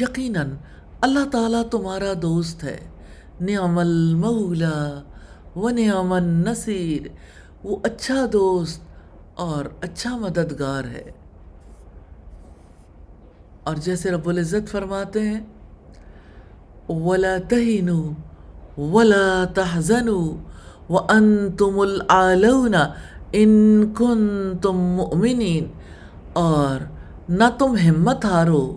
[0.00, 0.50] یقیناً
[1.00, 2.88] اللہ تعالیٰ تمہارا دوست ہے۔
[3.40, 5.02] نعم المولا
[5.56, 7.02] و نعم النصیر۔
[7.64, 8.82] وہ اچھا دوست
[9.34, 11.12] اور اچھا مددگار ہے۔
[13.64, 15.40] اور جیسے رب العزت فرماتے ہیں
[16.88, 18.12] ولا تَهِنُوا
[18.78, 20.34] ولا تَحْزَنُوا
[20.90, 22.76] وَأَنْتُمُ الْعَالَوْنَ
[23.32, 25.66] إِن كُنْتُم مُؤْمِنِينَ،
[26.32, 26.76] اور
[27.28, 28.76] نہ تم ہمت ہارو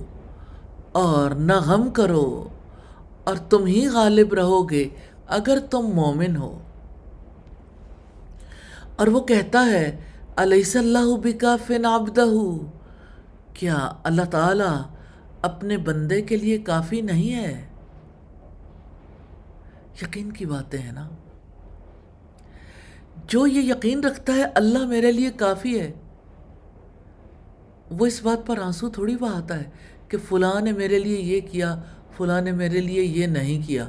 [0.91, 2.49] اور نہ غم کرو،
[3.23, 4.89] اور تم ہی غالب رہو گے
[5.27, 6.59] اگر تم مومن ہو۔
[8.95, 9.97] اور وہ کہتا ہے
[10.35, 12.25] علیہ اللہ بکافن عبدہ؟
[13.53, 14.81] کیا اللہ تعالیٰ
[15.41, 17.66] اپنے بندے کے لیے کافی نہیں ہے؟
[20.01, 21.09] یقین کی باتیں ہیں نا۔
[23.27, 25.91] جو یہ یقین رکھتا ہے اللہ میرے لیے کافی ہے۔
[27.91, 29.69] وہ اس بات پر آنسو تھوڑی بہاتا ہے
[30.07, 31.81] کہ فلاں نے میرے لیے یہ کیا،
[32.17, 33.87] فلاں نے میرے لیے یہ نہیں کیا۔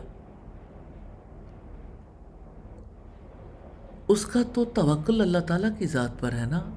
[4.09, 6.71] اس کا تو توکل اللہ تعالیٰ کی ذات پر ہے نا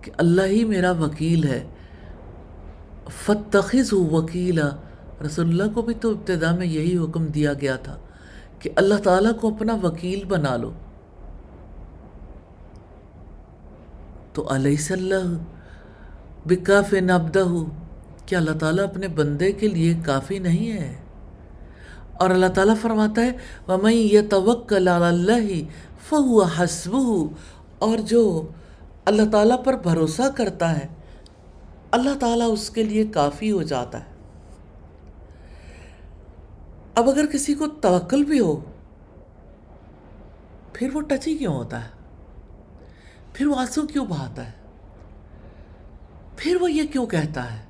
[0.00, 1.66] کہ اللہ ہی میرا وکیل ہے۔
[3.10, 4.70] فتخذ وکیلا
[5.24, 7.96] رسول اللہ کو بھی تو ابتدا میں یہی حکم دیا گیا تھا
[8.58, 10.70] کہ اللہ تعالیٰ کو اپنا وکیل بنا لو۔
[14.32, 15.14] تو علیہ صلی
[16.46, 17.44] بکاف نبدہ،
[18.26, 20.94] کیا اللہ تعالیٰ اپنے بندے کے لیے کافی نہیں ہے؟
[22.12, 23.30] اور اللہ تعالیٰ فرماتا ہے،
[23.68, 25.64] وَمَن يَتَوَكَّلَ عَلَى اللَّهِ
[26.08, 27.26] فَهُوَ حَسْبُهُ۔
[27.78, 28.48] اور جو
[29.04, 30.86] اللہ تعالیٰ پر بھروسہ کرتا ہے،
[31.90, 34.15] اللہ تعالیٰ اس کے لیے کافی ہو جاتا ہے۔
[36.96, 38.60] اب اگر کسی کو توکل بھی ہو،
[40.72, 41.88] پھر وہ ٹچی کیوں ہوتا ہے؟
[43.32, 44.52] پھر وہ آنسو کیوں بہاتا ہے؟
[46.36, 47.64] پھر وہ یہ کیوں کہتا ہے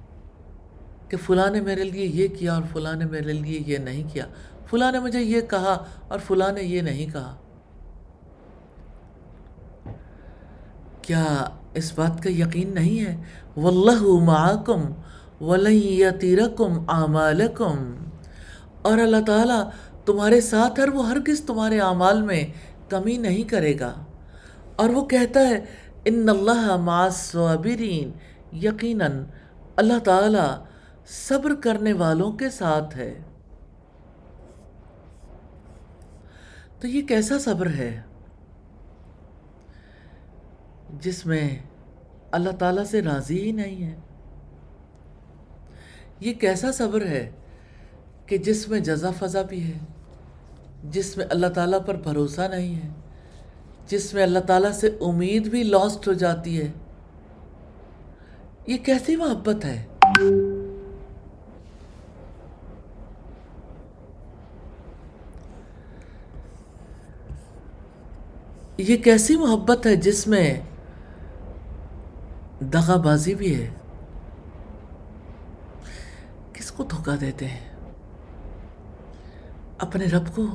[1.08, 4.26] کہ فلاں نے میرے لیے یہ کیا اور فلاں نے میرے لیے یہ نہیں کیا؟
[4.70, 7.36] فلاں نے مجھے یہ کہا اور فلاں نے یہ نہیں کہا۔
[11.02, 13.16] کیا اس بات کا یقین نہیں ہے؟
[13.56, 14.92] واللہ معاکم
[15.44, 17.94] ولن یتیرکم اعمالکم
[18.86, 19.70] اور اللہ تعالیٰ
[20.04, 22.46] تمہارے ساتھ ہے وہ ہر کس تمہارے اعمال میں
[22.88, 23.94] کمی نہیں کرے گا۔
[24.76, 25.64] اور وہ کہتا ہے،
[26.04, 28.10] ان اللہ مع الصابرین
[28.56, 29.24] یقیناً
[29.76, 30.64] اللہ تعالیٰ
[31.06, 33.18] صبر کرنے والوں کے ساتھ ہے۔
[36.80, 38.02] تو یہ کیسا صبر ہے؟
[41.00, 41.58] جس میں
[42.30, 43.96] اللہ تعالیٰ سے راضی ہی نہیں ہے۔
[46.20, 47.30] یہ کیسا صبر ہے؟
[48.26, 49.78] کہ جس میں جزا فضا بھی ہے،
[50.84, 52.88] جس میں اللہ تعالیٰ پر بھروسہ نہیں ہے،
[53.86, 56.72] جس میں اللہ تعالیٰ سے امید بھی لاسٹ ہو جاتی ہے۔
[58.66, 59.86] یہ کیسی محبت ہے؟
[68.78, 70.60] یہ کیسی محبت ہے جس میں
[72.60, 73.70] دغا بازی بھی ہے؟
[76.52, 77.65] کس کو دھوکہ دیتے ہیں؟
[79.78, 80.46] اپنے رب کو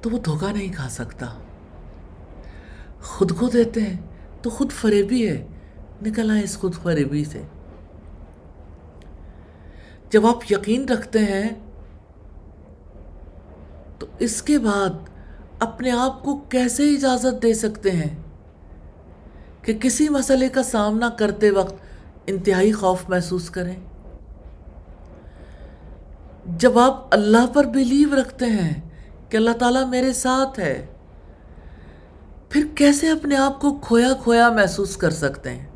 [0.00, 1.26] تو وہ دھوکہ نہیں کھا سکتا۔
[3.02, 4.00] خود کو دیتے ہیں
[4.42, 5.46] تو خود فریبی ہے۔
[6.02, 7.42] نکل آئے اس خود فریبی سے۔
[10.10, 11.48] جب آپ یقین رکھتے ہیں
[13.98, 14.90] تو اس کے بعد
[15.58, 18.16] اپنے آپ کو کیسے اجازت دے سکتے ہیں
[19.62, 21.74] کہ کسی مسئلے کا سامنا کرتے وقت
[22.26, 23.76] انتہائی خوف محسوس کریں؟
[26.46, 28.80] جب آپ اللہ پر بلیو رکھتے ہیں
[29.28, 30.86] کہ اللہ تعالیٰ میرے ساتھ ہے،
[32.48, 35.66] پھر کیسے اپنے آپ کو کھویا کھویا محسوس کر سکتے ہیں؟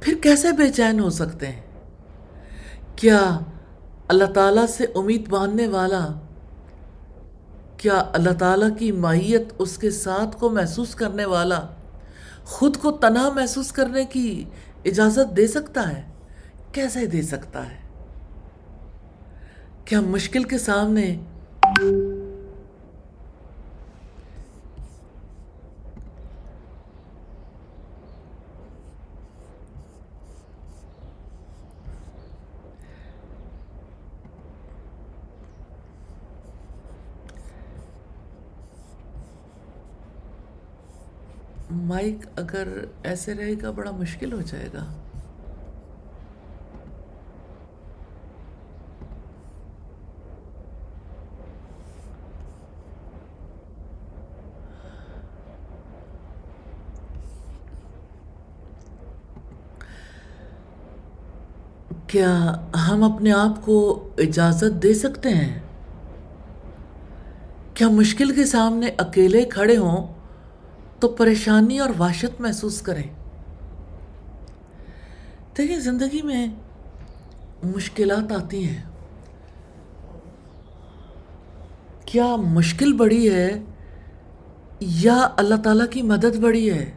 [0.00, 1.60] پھر کیسے بے چین ہو سکتے ہیں؟
[2.96, 3.18] کیا
[4.08, 6.06] اللہ تعالیٰ سے امید باندھنے والا،
[7.76, 11.60] کیا اللہ تعالیٰ کی ماہیت اس کے ساتھ کو محسوس کرنے والا،
[12.44, 14.44] خود کو تنہا محسوس کرنے کی
[14.84, 16.02] اجازت دے سکتا ہے؟
[16.72, 17.81] کیسے دے سکتا ہے؟
[19.84, 21.16] کیا مشکل کے سامنے؟
[41.70, 42.68] مائک اگر
[43.02, 45.11] ایسے رہے گا بڑا مشکل ہو جائے گا۔
[62.12, 62.54] کیا
[62.88, 65.60] ہم اپنے آپ کو اجازت دے سکتے ہیں؟
[67.74, 70.14] کیا مشکل کے سامنے اکیلے کھڑے ہوں
[71.00, 73.02] تو پریشانی اور وحشت محسوس کریں؟
[75.58, 76.46] دیکھیں، زندگی میں
[77.62, 78.82] مشکلات آتی ہیں۔
[82.04, 83.62] کیا مشکل بڑی ہے
[84.80, 86.90] یا اللہ تعالیٰ کی مدد بڑی ہے؟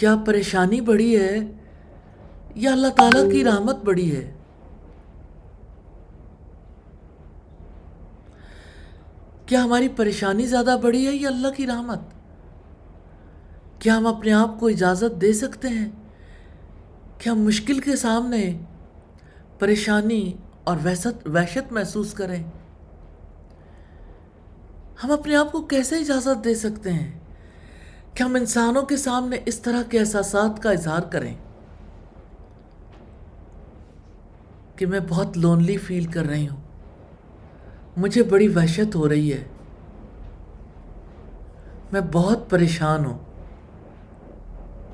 [0.00, 1.38] کیا پریشانی بڑی ہے
[2.54, 4.32] یا اللہ تعالیٰ کی رحمت بڑی ہے؟
[9.46, 11.98] کیا ہماری پریشانی زیادہ بڑی ہے یا اللہ کی رحمت؟
[13.78, 15.88] کیا ہم اپنے آپ کو اجازت دے سکتے ہیں؟
[17.18, 18.58] کہ ہم مشکل کے سامنے
[19.58, 20.32] پریشانی
[20.64, 22.44] اور وحشت وحشت محسوس کریں؟
[25.04, 27.19] ہم اپنے آپ کو کیسے اجازت دے سکتے ہیں؟
[28.14, 31.34] کہ ہم انسانوں کے سامنے اس طرح کے احساسات کا اظہار کریں
[34.76, 36.60] کہ میں بہت لونلی فیل کر رہی ہوں۔
[37.96, 39.44] مجھے بڑی وحشت ہو رہی ہے۔
[41.92, 43.18] میں بہت پریشان ہوں۔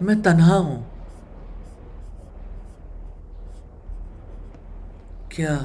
[0.01, 0.85] میں تنہا ہوں۔
[5.29, 5.59] کیا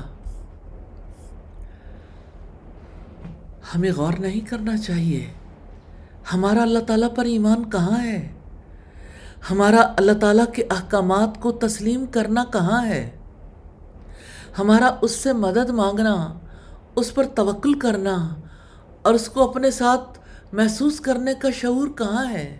[3.75, 5.27] ہمیں غور نہیں کرنا چاہیے؟
[6.33, 8.31] ہمارا اللہ تعالیٰ پر ایمان کہاں ہے؟
[9.51, 13.09] ہمارا اللہ تعالیٰ کے احکامات کو تسلیم کرنا کہاں ہے؟
[14.59, 16.39] ہمارا اس سے مدد مانگنا،
[16.95, 18.35] اس پر توکل کرنا
[19.01, 20.19] اور اس کو اپنے ساتھ
[20.53, 22.59] محسوس کرنے کا شعور کہاں ہے؟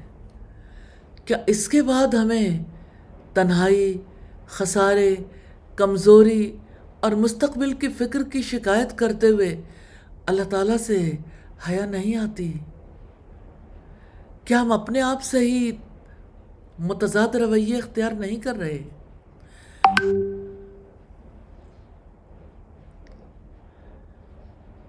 [1.25, 2.63] کیا اس کے بعد ہمیں
[3.33, 3.97] تنہائی،
[4.47, 5.15] خسارے،
[5.75, 6.57] کمزوری
[6.99, 9.61] اور مستقبل کی فکر کی شکایت کرتے ہوئے
[10.25, 11.11] اللہ تعالیٰ سے
[11.69, 12.53] حیا نہیں آتی؟
[14.51, 15.71] کیا ہم اپنے آپ سے ہی
[16.79, 18.83] متضاد رویے اختیار نہیں کر رہے؟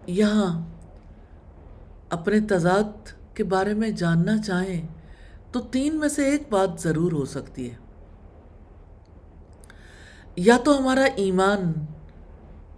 [0.06, 0.68] یہاں
[2.10, 4.86] اپنے تضاد کے بارے میں جاننا چاہیں
[5.52, 7.76] تو تین میں سے ایک بات ضرور ہو سکتی ہے۔
[10.36, 11.72] یا تو ہمارا ایمان،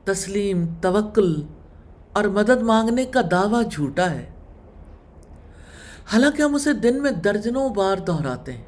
[0.04, 1.42] تسلیم، توکل
[2.12, 4.33] اور مدد مانگنے کا دعویٰ جھوٹا ہے
[6.12, 8.64] حالانکہ ہم اسے دن میں درجنوں بار دہراتے ہیں۔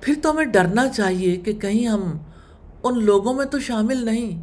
[0.00, 2.18] پھر تو ہمیں ڈرنا چاہیے کہ کہیں ہم
[2.82, 4.42] ان لوگوں میں تو شامل نہیں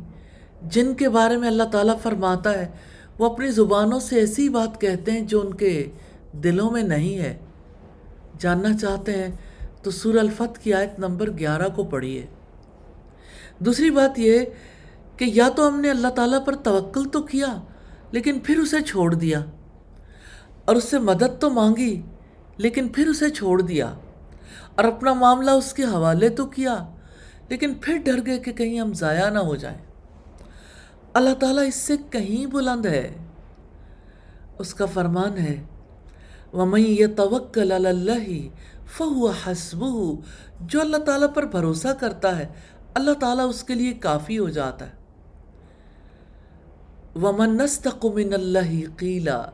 [0.61, 2.71] جن کے بارے میں اللہ تعالیٰ فرماتا ہے۔
[3.19, 5.91] وہ اپنی زبانوں سے ایسی بات کہتے ہیں جو ان کے
[6.33, 7.39] دلوں میں نہیں ہے۔
[8.39, 9.31] جاننا چاہتے ہیں
[9.83, 12.25] تو سور الفت کی آیت نمبر گیارہ کو پڑھیے۔
[13.59, 14.39] دوسری بات یہ
[15.17, 17.61] کہ یا تو ہم نے اللہ تعالیٰ پر توکل تو کیا
[18.11, 19.45] لیکن پھر اسے چھوڑ دیا۔
[20.71, 22.01] اور اس سے مدد تو مانگی،
[22.57, 23.93] لیکن پھر اسے چھوڑ دیا
[24.75, 26.87] اور اپنا معاملہ اس کے حوالے تو کیا،
[27.49, 29.77] لیکن پھر ڈر گئے کہ کہیں ہم ضائع نہ ہو جائیں۔
[31.13, 33.15] اللہ تعالیٰ اس سے کہیں بلند ہے۔
[34.59, 35.63] اس کا فرمان ہے،
[36.53, 38.49] وَمَن يَتَوَكَّلَ عَلَى اللَّهِ
[38.97, 40.15] فَهُوَ حَسْبُهُ،
[40.61, 42.47] جو اللہ تعالیٰ پر بھروسہ کرتا ہے،
[42.93, 44.91] اللہ تعالیٰ اس کے لیے کافی ہو جاتا ہے۔
[47.15, 49.49] وَمَن نَسْتَقُ مِنَ اللَّهِ قِيلًا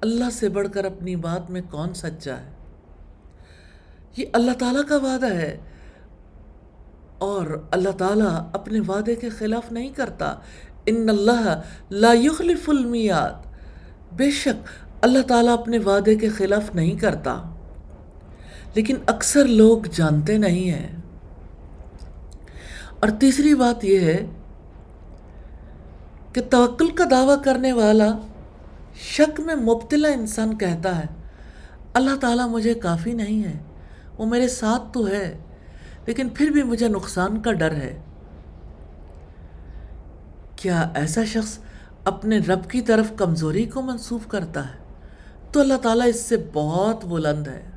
[0.00, 2.50] اللہ سے بڑھ کر اپنی بات میں کون سچا ہے؟
[4.16, 5.58] یہ اللہ تعالیٰ کا وعدہ ہے۔
[7.18, 10.34] اور اللہ تعالیٰ اپنے وعدے کے خلاف نہیں کرتا۔
[10.86, 13.30] ان اللہ لا یخلف المیاد۔
[14.12, 14.68] بے شک
[15.00, 17.42] اللہ تعالیٰ اپنے وعدے کے خلاف نہیں کرتا۔
[18.74, 20.96] لیکن اکثر لوگ جانتے نہیں ہیں۔
[23.00, 24.26] اور تیسری بات یہ ہے
[26.32, 28.12] کہ توکل کا دعویٰ کرنے والا
[28.98, 31.06] شک میں مبتلا انسان کہتا ہے،
[31.94, 33.62] اللہ تعالیٰ مجھے کافی نہیں ہے،
[34.18, 35.38] وہ میرے ساتھ تو ہے،
[36.06, 38.00] لیکن پھر بھی مجھے نقصان کا ڈر ہے۔
[40.56, 41.58] کیا ایسا شخص
[42.04, 44.78] اپنے رب کی طرف کمزوری کو منسوخ کرتا ہے؟
[45.52, 47.70] تو اللہ تعالیٰ اس سے بہت بلند ہے۔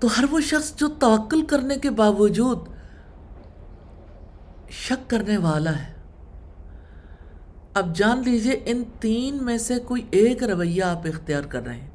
[0.00, 2.58] تو ہر وہ شخص جو توکل کرنے کے باوجود
[4.70, 5.97] شک کرنے والا ہے۔
[7.78, 11.90] اب جان لیجیے ان تین میں سے کوئی ایک رویہ آپ اختیار کر رہے ہیں۔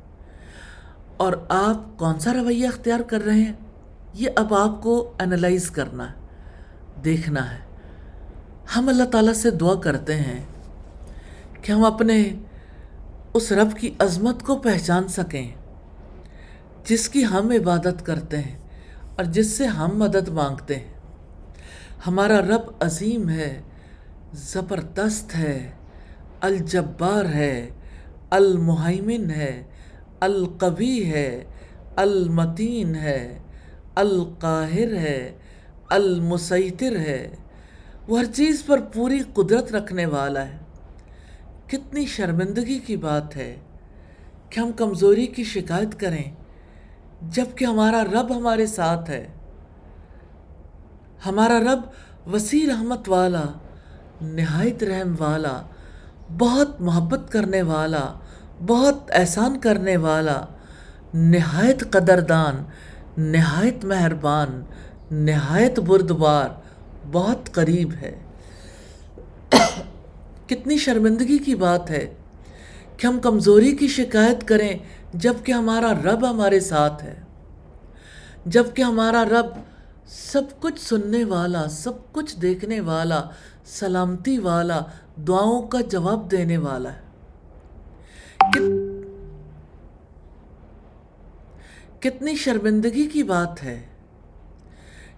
[1.17, 3.54] اور آپ کون سا رویہ اختیار کر رہے ہیں؟
[4.13, 6.15] یہ اب آپ کو انالائز کرنا ہے،
[7.04, 7.60] دیکھنا ہے۔
[8.76, 10.46] ہم اللہ تعالیٰ سے دعا کرتے ہیں
[11.62, 12.34] کہ ہم اپنے
[13.34, 15.52] اس رب کی عظمت کو پہچان سکیں،
[16.86, 18.60] جس کی ہم عبادت کرتے ہیں
[19.15, 20.93] اور جس سے ہم مدد مانگتے ہیں۔
[22.08, 23.62] ہمارا رب عظیم ہے۔
[24.34, 25.72] زبردست ہے،
[26.41, 27.69] الجبار ہے
[28.30, 29.63] المحیمن ہے،
[30.19, 31.43] القوی ہے،
[31.96, 33.39] المتین ہے،
[33.96, 35.38] القاہر ہے،
[35.89, 37.36] المسیطر ہے۔
[38.08, 40.58] وہ ہر چیز پر پوری قدرت رکھنے والا ہے۔
[41.67, 43.56] کتنی شرمندگی کی بات ہے
[44.50, 46.32] کہ ہم کمزوری کی شکایت کریں
[47.22, 49.28] جبکہ ہمارا رب ہمارے ساتھ ہے۔
[51.26, 51.82] ہمارا رب
[52.34, 53.46] وسیع رحمت والا
[54.23, 55.62] نہایت رحم والا،
[56.38, 58.19] بہت محبت کرنے والا،
[58.67, 60.41] بہت احسان کرنے والا،
[61.13, 62.63] نہایت قدردان،
[63.17, 64.62] نہایت مہربان،
[65.12, 66.49] نہایت بردبار،
[67.12, 68.19] بہت قریب ہے۔
[70.47, 72.13] کتنی شرمندگی کی بات ہے
[72.97, 74.79] کہ ہم کمزوری کی شکایت کریں
[75.13, 77.15] جبکہ ہمارا رب ہمارے ساتھ ہے۔
[78.45, 79.45] جبکہ ہمارا رب
[80.07, 83.23] سب کچھ سننے والا، سب کچھ دیکھنے والا
[83.65, 84.82] سلامتی والا،
[85.28, 87.04] دعاؤں کا جواب دینے والا ہے۔
[91.99, 93.82] کتنی شرمندگی کی بات ہے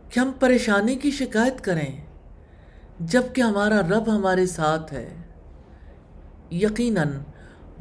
[0.10, 2.06] کہ ہم پریشانی کی شکایت کریں
[3.00, 5.16] جبکہ ہمارا رب ہمارے ساتھ ہے۔
[6.52, 7.12] یقیناً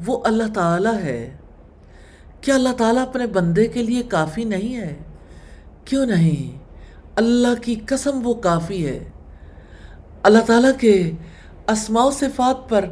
[0.05, 1.37] وہ اللہ تعالیٰ ہے۔
[2.41, 4.95] کیا اللہ تعالیٰ اپنے بندے کے لیے کافی نہیں ہے؟
[5.85, 6.57] کیوں نہیں؟
[7.15, 9.09] اللہ کی قسم وہ کافی ہے۔
[10.25, 11.11] اللہ تعالیٰ کے
[11.67, 12.85] اسماع و صفات پر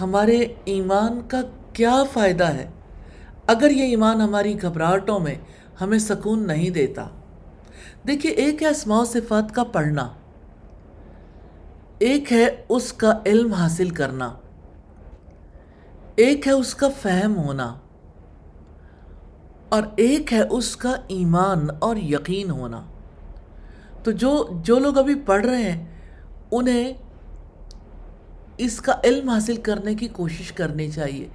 [0.00, 1.40] ہمارے ایمان کا
[1.72, 2.68] کیا فائدہ ہے؟
[3.46, 5.34] اگر یہ ایمان ہماری گھبراہٹوں میں
[5.80, 7.08] ہمیں سکون نہیں دیتا۔
[8.06, 10.08] دیکھیے، ایک ہے اسماع و صفات کا پڑھنا۔
[11.98, 14.32] ایک ہے اس کا علم حاصل کرنا۔
[16.16, 17.74] ایک ہے اس کا فہم ہونا۔
[19.68, 22.84] اور ایک ہے اس کا ایمان اور یقین ہونا۔
[24.02, 25.97] تو جو جو لوگ ابھی پڑھ رہے ہیں
[26.50, 26.92] انہیں
[28.56, 31.28] اس کا علم حاصل کرنے کی کوشش کرنی چاہیے،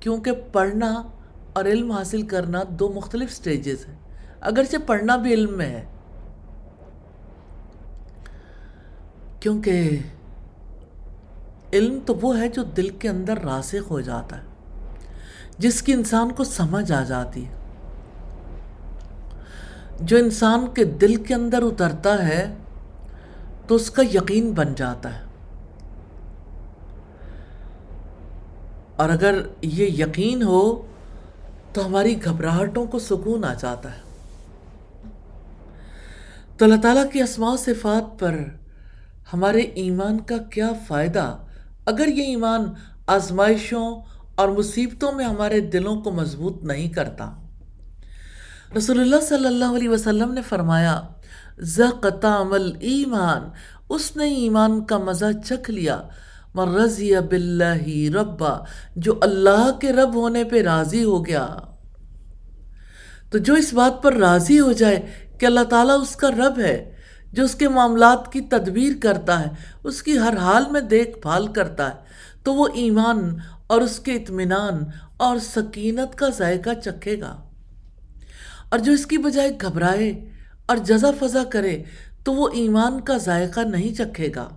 [0.00, 1.02] کیونکہ پڑھنا
[1.52, 3.96] اور علم حاصل کرنا دو مختلف سٹیجز ہیں۔
[4.40, 5.84] اگرچہ پڑھنا بھی علم میں ہے،
[9.40, 9.98] کیونکہ
[11.72, 14.42] علم تو وہ ہے جو دل کے اندر راسخ ہو جاتا ہے،
[15.58, 17.52] جس کی انسان کو سمجھ آ جاتی ہے۔
[20.00, 22.54] جو انسان کے دل کے اندر اترتا ہے
[23.66, 25.24] تو اس کا یقین بن جاتا ہے۔
[28.96, 30.86] اور اگر یہ یقین ہو
[31.72, 34.00] تو ہماری گھبراہٹوں کو سکون آ جاتا ہے۔
[36.56, 38.38] تو اللہ تعالیٰ کی اسماع صفات پر
[39.32, 41.36] ہمارے ایمان کا کیا فائدہ؟
[41.86, 42.64] اگر یہ ایمان
[43.06, 44.00] آزمائشوں
[44.34, 47.36] اور مصیبتوں میں ہمارے دلوں کو مضبوط نہیں کرتا۔
[48.76, 51.02] رسول اللہ صلی اللہ علیہ وسلم نے فرمایا
[51.60, 53.48] ذقت عمل ایمان،
[53.88, 56.02] اس نے ایمان کا مزہ چکھ لیا۔
[56.54, 58.58] من رضی باللہ ربا،
[58.96, 61.48] جو اللہ کے رب ہونے پہ راضی ہو گیا۔
[63.30, 65.06] تو جو اس بات پر راضی ہو جائے
[65.40, 66.96] کہ اللہ تعالیٰ اس کا رب ہے،
[67.32, 69.46] جو اس کے معاملات کی تدبیر کرتا ہے،
[69.84, 71.94] اس کی ہر حال میں دیکھ بھال کرتا ہے،
[72.42, 73.36] تو وہ ایمان
[73.66, 74.84] اور اس کے اطمینان
[75.16, 77.44] اور سکینت کا ذائقہ چکھے گا۔
[78.70, 80.31] اور جو اس کی بجائے گھبرائے
[80.66, 81.82] اور جزا فضا کرے
[82.24, 84.48] تو وہ ایمان کا ذائقہ نہیں چکھے گا۔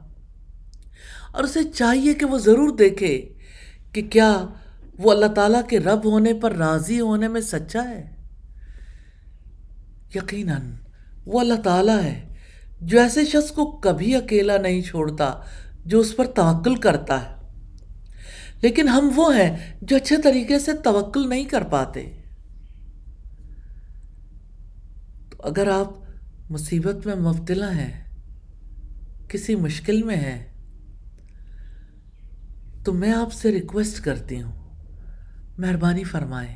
[1.31, 3.33] اور اسے چاہیے کہ وہ ضرور دیکھے
[3.91, 4.45] کہ کیا
[4.97, 8.15] وہ اللہ تعالیٰ کے رب ہونے پر راضی ہونے میں سچا ہے۔
[10.15, 10.61] یقیناً
[11.25, 12.35] وہ اللہ تعالیٰ ہے
[12.81, 15.33] جو ایسے شخص کو کبھی اکیلا نہیں چھوڑتا
[15.85, 17.35] جو اس پر توکل کرتا ہے۔
[18.61, 22.14] لیکن ہم وہ ہیں جو اچھے طریقے سے توکل نہیں کر پاتے۔
[25.39, 25.89] اگر آپ
[26.49, 28.05] مصیبت میں مبتلا ہیں،
[29.29, 30.53] کسی مشکل میں ہیں،
[32.83, 34.69] تو میں آپ سے ریکویسٹ کرتی ہوں،
[35.57, 36.55] مہربانی فرمائیں۔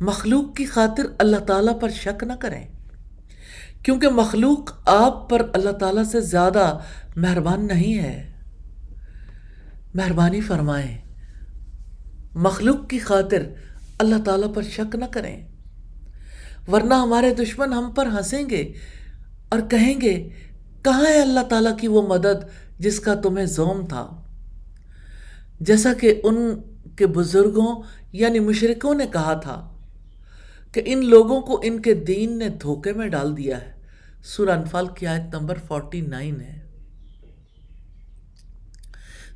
[0.00, 2.66] مخلوق کی خاطر اللہ تعالیٰ پر شک نہ کریں،
[3.82, 6.78] کیونکہ مخلوق آپ پر اللہ تعالیٰ سے زیادہ
[7.16, 8.32] مہربان نہیں ہے۔
[9.94, 10.98] مہربانی فرمائیں۔
[12.34, 13.42] مخلوق کی خاطر
[13.98, 15.49] اللہ تعالیٰ پر شک نہ کریں۔
[16.68, 18.72] ورنہ ہمارے دشمن ہم پر ہنسیں گے
[19.48, 20.28] اور کہیں گے،
[20.82, 22.44] کہاں ہے اللہ تعالیٰ کی وہ مدد
[22.78, 24.22] جس کا تمہیں زوم تھا؟
[25.60, 26.60] جیسا کہ ان
[26.96, 27.82] کے بزرگوں
[28.12, 29.76] یعنی مشرقوں نے کہا تھا
[30.72, 33.72] کہ ان لوگوں کو ان کے دین نے دھوکے میں ڈال دیا ہے۔
[34.24, 36.58] سورہ انفال کی آیت نمبر فورٹی نائن ہے۔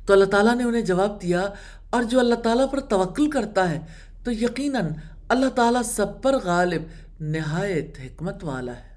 [0.05, 1.47] تو اللہ تعالیٰ نے انہیں جواب دیا،
[1.89, 3.79] اور جو اللہ تعالیٰ پر توکل کرتا ہے
[4.23, 4.85] تو یقیناً
[5.29, 6.81] اللہ تعالیٰ سب پر غالب
[7.19, 8.95] نہایت حکمت والا ہے۔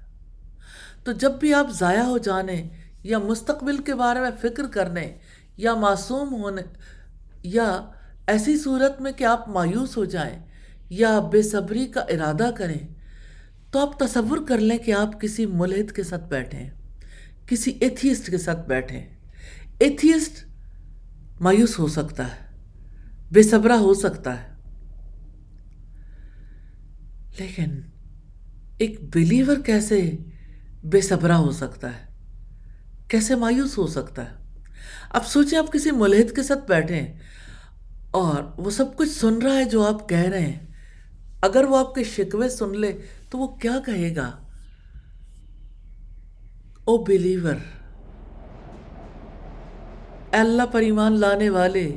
[1.03, 2.67] تو جب بھی آپ ضائع ہو جانے
[3.03, 5.17] یا مستقبل کے بارے میں فکر کرنے
[5.57, 6.61] یا معصوم ہونے
[7.43, 7.89] یا
[8.27, 10.39] ایسی صورت میں کہ آپ مایوس ہو جائیں
[10.89, 12.87] یا بے صبری کا ارادہ کریں،
[13.71, 16.69] تو آپ تصور کر لیں کہ آپ کسی ملحد کے ساتھ بیٹھیں،
[17.47, 19.07] کسی ایتھیسٹ کے ساتھ بیٹھیں۔
[19.79, 20.45] ایتھیسٹ
[21.41, 22.57] مایوس ہو سکتا ہے،
[23.31, 24.49] بے صبرہ ہو سکتا ہے۔
[27.39, 27.81] لیکن
[28.79, 30.11] ایک بلیور کیسے
[30.83, 32.05] بے صبرہ ہو سکتا ہے؟
[33.07, 34.35] کیسے مایوس ہو سکتا ہے؟
[35.09, 37.19] اب سوچیں آپ کسی ملحد کے ساتھ بیٹھیں
[38.11, 40.67] اور وہ سب کچھ سن رہا ہے جو آپ کہہ رہے ہیں۔
[41.41, 42.97] اگر وہ آپ کے شکوے سن لے
[43.29, 44.31] تو وہ کیا کہے گا؟
[46.83, 47.55] او بلیور
[50.31, 51.95] اللہ پر ایمان لانے والے،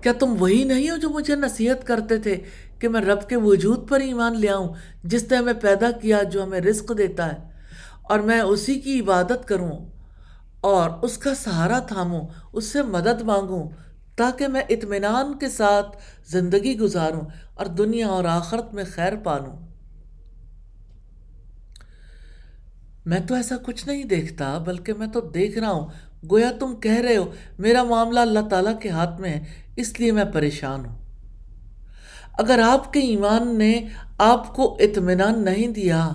[0.00, 2.36] کیا تم وہی نہیں ہو جو مجھے نصیحت کرتے تھے
[2.80, 4.68] کہ میں رب کے وجود پر ایمان لے آؤں،
[5.04, 7.38] جس نے ہمیں پیدا کیا جو ہمیں رزق دیتا ہے،
[8.02, 9.72] اور میں اسی کی عبادت کروں
[10.60, 13.68] اور اس کا سہارا تھاموں، اس سے مدد مانگوں،
[14.16, 15.96] تاکہ میں اطمینان کے ساتھ
[16.28, 17.20] زندگی گزاروں
[17.54, 19.56] اور دنیا اور آخرت میں خیر پالوں۔
[23.06, 25.86] میں تو ایسا کچھ نہیں دیکھتا، بلکہ میں تو دیکھ رہا ہوں۔
[26.30, 29.44] گویا تم کہہ رہے ہو، میرا معاملہ اللہ تعالیٰ کے ہاتھ میں ہے،
[29.76, 30.96] اس لیے میں پریشان ہوں۔
[32.38, 33.80] اگر آپ کے ایمان نے
[34.18, 36.12] آپ کو اطمینان نہیں دیا،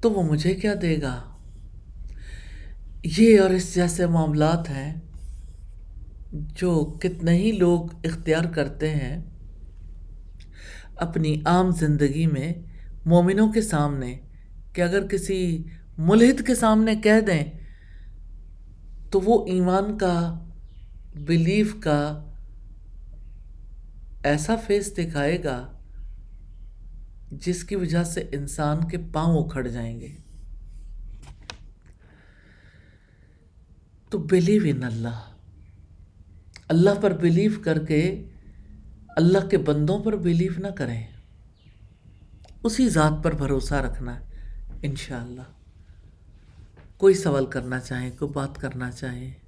[0.00, 1.20] تو وہ مجھے کیا دے گا؟
[3.18, 4.92] یہ اور اس جیسے معاملات ہیں
[6.32, 9.22] جو کتنے ہی لوگ اختیار کرتے ہیں،
[10.96, 12.52] اپنی عام زندگی میں
[13.06, 14.14] مومنوں کے سامنے،
[14.72, 15.64] کہ اگر کسی
[15.98, 17.44] ملحد کے سامنے کہہ دیں،
[19.10, 20.40] تو وہ ایمان کا،
[21.16, 22.00] بلیف کا
[24.24, 25.78] ایسا فیس دکھائے گا
[27.30, 30.16] جس کی وجہ سے انسان کے پاؤں اکھڑ جائیں گے۔
[34.10, 35.34] تو believe in Allah.
[36.68, 38.24] Allah per blue کر کے
[39.08, 41.06] اللہ کے بندوں پر بلیو نہ کریں۔
[42.62, 44.24] اسی ذات پر بھروسہ رکھنا ہے،
[44.82, 45.42] انشاءاللہ۔
[46.96, 49.43] کوئی سوال کرنا چاہیں، کوئی بات کرنا چاہیں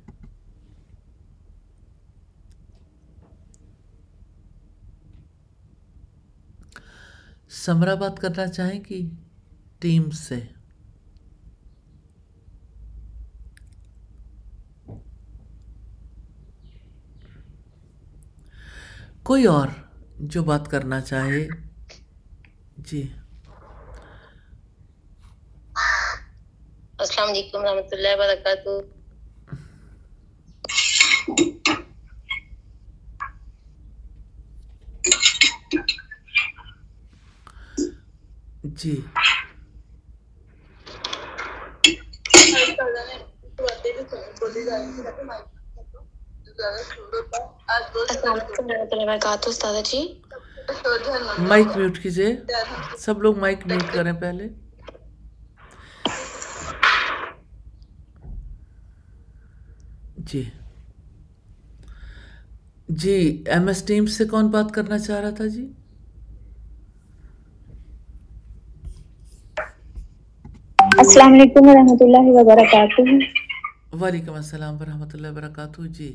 [7.65, 9.01] سمرا بات کرنا چاہیں کہ
[9.79, 10.41] ٹیم سے۔
[19.23, 19.69] کوئی اور
[20.21, 21.49] جو بات کرنا چاہے۔
[22.79, 23.13] جی۔
[26.99, 28.97] السلام علیکم رحمۃ اللہ وبرکاتہ۔
[38.77, 39.03] جی۔ جی۔
[51.41, 52.29] مائک میوٹ کیجیے
[52.99, 54.49] سب لوگ مائک میوٹ کریں پہلے۔
[60.19, 60.43] جی۔
[62.89, 63.15] جی
[63.47, 65.67] ایم ایس ٹیم سے کون بات کرنا چاہ رہا تھا جی؟
[71.07, 73.03] السلام علیکم ورحمۃ اللہ وبرکاتہ۔
[74.01, 76.09] وعلیکم السلام ورحمۃ اللہ وبرکاتہ جی۔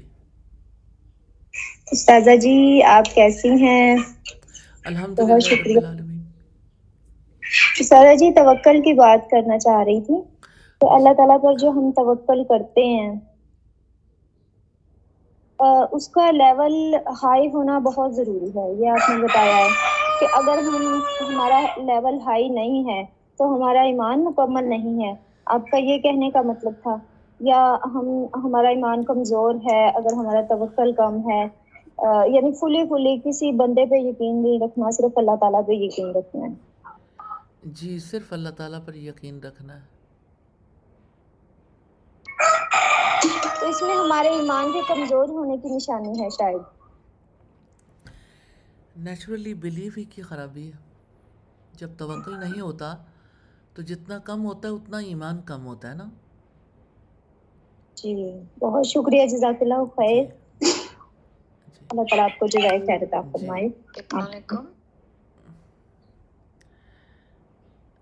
[1.91, 3.95] استاذہ جی آپ کیسی ہیں؟
[4.85, 5.79] الحمد بہت شکریہ۔
[7.79, 10.21] استاذہ جی توکل کی بات کرنا چاہ رہی تھی۔
[10.81, 13.11] تو اللہ تعالیٰ پر جو ہم توکل کرتے ہیں
[15.91, 16.75] اس کا لیول
[17.23, 19.67] ہائی ہونا بہت ضروری ہے۔ یہ آپ نے بتایا ہے
[20.19, 23.03] کہ اگر ہم ہمارا لیول ہائی نہیں ہے
[23.41, 25.13] تو ہمارا ایمان مکمل نہیں ہے۔
[25.45, 26.95] آپ کا یہ کہنے کا مطلب تھا
[27.39, 31.41] یا ہم ہمارا ایمان کمزور ہے اگر ہمارا توکل کم ہے۔
[32.27, 36.45] یعنی فلی فلی کسی بندے پہ یقین نہیں رکھنا صرف اللہ تعالیٰ پہ یقین رکھنا
[36.45, 36.53] ہے۔
[37.71, 39.85] جی صرف اللہ تعالیٰ پر یقین رکھنا ہے۔
[43.59, 46.61] تو اس میں ہمارے ایمان کے کمزور ہونے کی نشانی ہے شاید۔
[48.97, 50.77] نیچرلی بلیو ہی کی خرابی ہے۔
[51.73, 52.93] جب توقع نہیں ہوتا
[53.81, 56.09] تو جتنا کم ہوتا ہے اتنا ایمان کم ہوتا ہے نا۔
[57.97, 58.11] جی
[58.61, 60.23] بہت شکریہ جزاک اللہ خیر۔
[60.61, 64.65] جی۔ اللہ تعالیٰ آپ کو جزائے خیر عطا فرمائے۔ السلام علیکم۔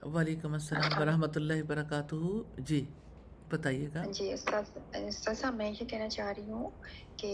[0.01, 2.15] وعلیکم السلام ورحمۃ اللہ وبرکاتہ۔
[2.63, 2.79] جی
[3.47, 6.69] بتائیے گا۔ جی صاحب میں یہ کہنا چاہ رہی ہوں
[7.17, 7.31] کہ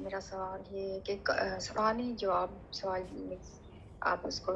[0.00, 1.16] میرا سوال یہ ہے کہ
[1.60, 3.02] سوال ہی جواب سوال
[4.02, 4.52] آپ اس کو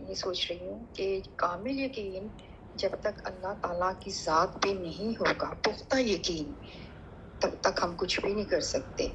[0.00, 2.28] یہ سوچ رہی ہوں کہ کامل یقین
[2.78, 6.52] جب تک اللہ تعالیٰ کی ذات پہ نہیں ہوگا، پختہ یقین
[7.40, 9.08] تب تک ہم کچھ بھی نہیں کر سکتے۔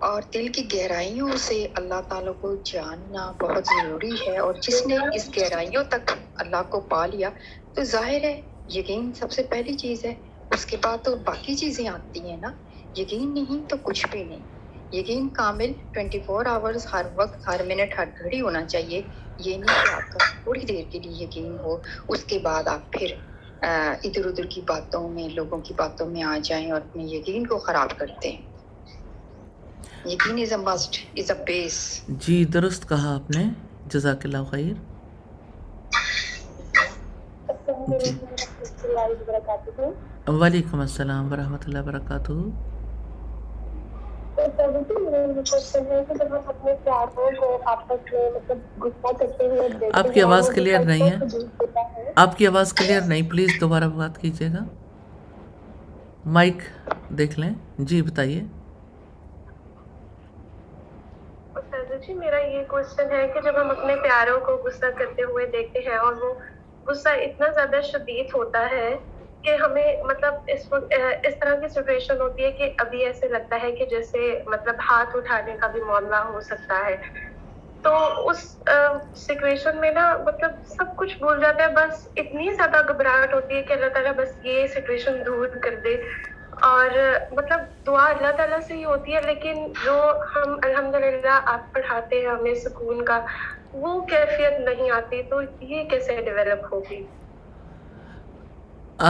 [0.00, 4.96] اور دل کی گہرائیوں سے اللہ تعالیٰ کو جاننا بہت ضروری ہے، اور جس نے
[5.12, 7.30] اس گہرائیوں تک اللہ کو پا لیا،
[7.74, 8.34] تو ظاہر ہے،
[8.68, 10.14] یقین سب سے پہلی چیز ہے۔
[10.50, 12.50] اس کے بعد تو باقی چیزیں آتی ہیں نا۔
[12.96, 14.42] یقین نہیں تو کچھ بھی نہیں۔
[14.92, 19.00] یقین کامل ٹوینٹی فور آورس ہر وقت، ہر منٹ ہر گھڑی ہونا چاہیے۔
[19.38, 21.76] یہ نہیں کہ آپ کا تھوڑی دیر کے لیے یقین ہو
[22.08, 23.14] اس کے بعد آپ پھر
[24.04, 27.58] ادھر ادھر کی باتوں میں لوگوں کی باتوں میں آ جائیں اور اپنے یقین کو
[27.58, 28.42] خراب کرتے ہیں۔
[30.04, 33.44] یقین از اے مسٹ از اے بیس جی درست کہا آپ نے۔
[33.86, 34.72] جزاک اللہ خیر۔
[37.88, 38.10] جی۔
[40.28, 42.32] وعلیکم السلام ورحمۃ اللہ وبرکاتہ۔
[49.92, 51.16] آپ کی آواز کلیئر نہیں ہے؟
[52.14, 54.64] آپ کی آواز کلیئر نہیں؟ پلیز دوبارہ بات کیجیے گا۔
[56.26, 56.56] مائک
[57.18, 58.42] دیکھ لیں۔ جی بتائیے۔
[62.06, 65.78] جی میرا یہ کوشچن ہے کہ جب ہم اپنے پیاروں کو غصہ کرتے ہوئے دیکھتے
[65.78, 66.34] ہیں اور وہ
[66.86, 68.96] غصہ اتنا زیادہ شدید ہوتا ہے
[69.44, 73.58] کہ ہمیں مطلب اس وقت اس طرح کی سچویشن ہوتی ہے کہ ابھی ایسے لگتا
[73.62, 76.96] ہے کہ جیسے مطلب ہاتھ اٹھانے کا بھی معاملہ ہو سکتا ہے۔
[77.84, 77.94] تو
[78.28, 78.38] اس
[79.16, 83.62] سچویشن میں نا مطلب سب کچھ بھول جاتا ہے، بس اتنی زیادہ گھبراہٹ ہوتی ہے
[83.62, 85.94] کہ اللہ تعالیٰ بس یہ سچویشن دور کر دے۔
[86.64, 86.90] اور
[87.32, 89.96] مطلب دعا اللہ تعالیٰ سے ہی ہوتی ہے، لیکن جو
[90.36, 93.20] ہم الحمد للہ آپ پڑھاتے ہیں، ہمیں سکون کا
[93.74, 97.04] وہ کیفیت نہیں آتی، تو یہ کیسے ڈیولپ ہوگی؟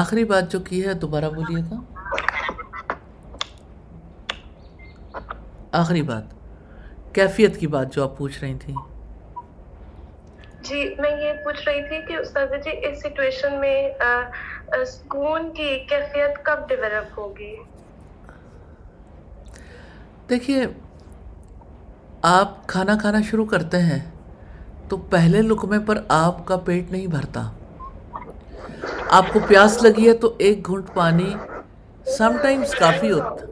[0.00, 1.80] آخری بات جو کی ہے دوبارہ بولیے گا
[5.72, 6.24] آخری بات۔
[7.14, 8.74] کیفیت کی بات جو آپ پوچھ رہی تھیں۔
[10.62, 13.76] جی میں یہ پوچھ رہی تھی کہ استاد جی اس سچویشن میں
[14.86, 17.54] سکون کی کیفیت کب ڈیولپ ہوگی؟
[20.28, 20.66] دیکھیے
[22.22, 23.98] آپ کھانا کھانا شروع کرتے ہیں
[24.88, 27.50] تو پہلے لقمے پر آپ کا پیٹ نہیں بھرتا۔
[29.10, 31.34] آپ کو پیاس لگی ہے تو ایک گھنٹ پانی
[32.18, 33.46] سم ٹائمز کافی ہوتا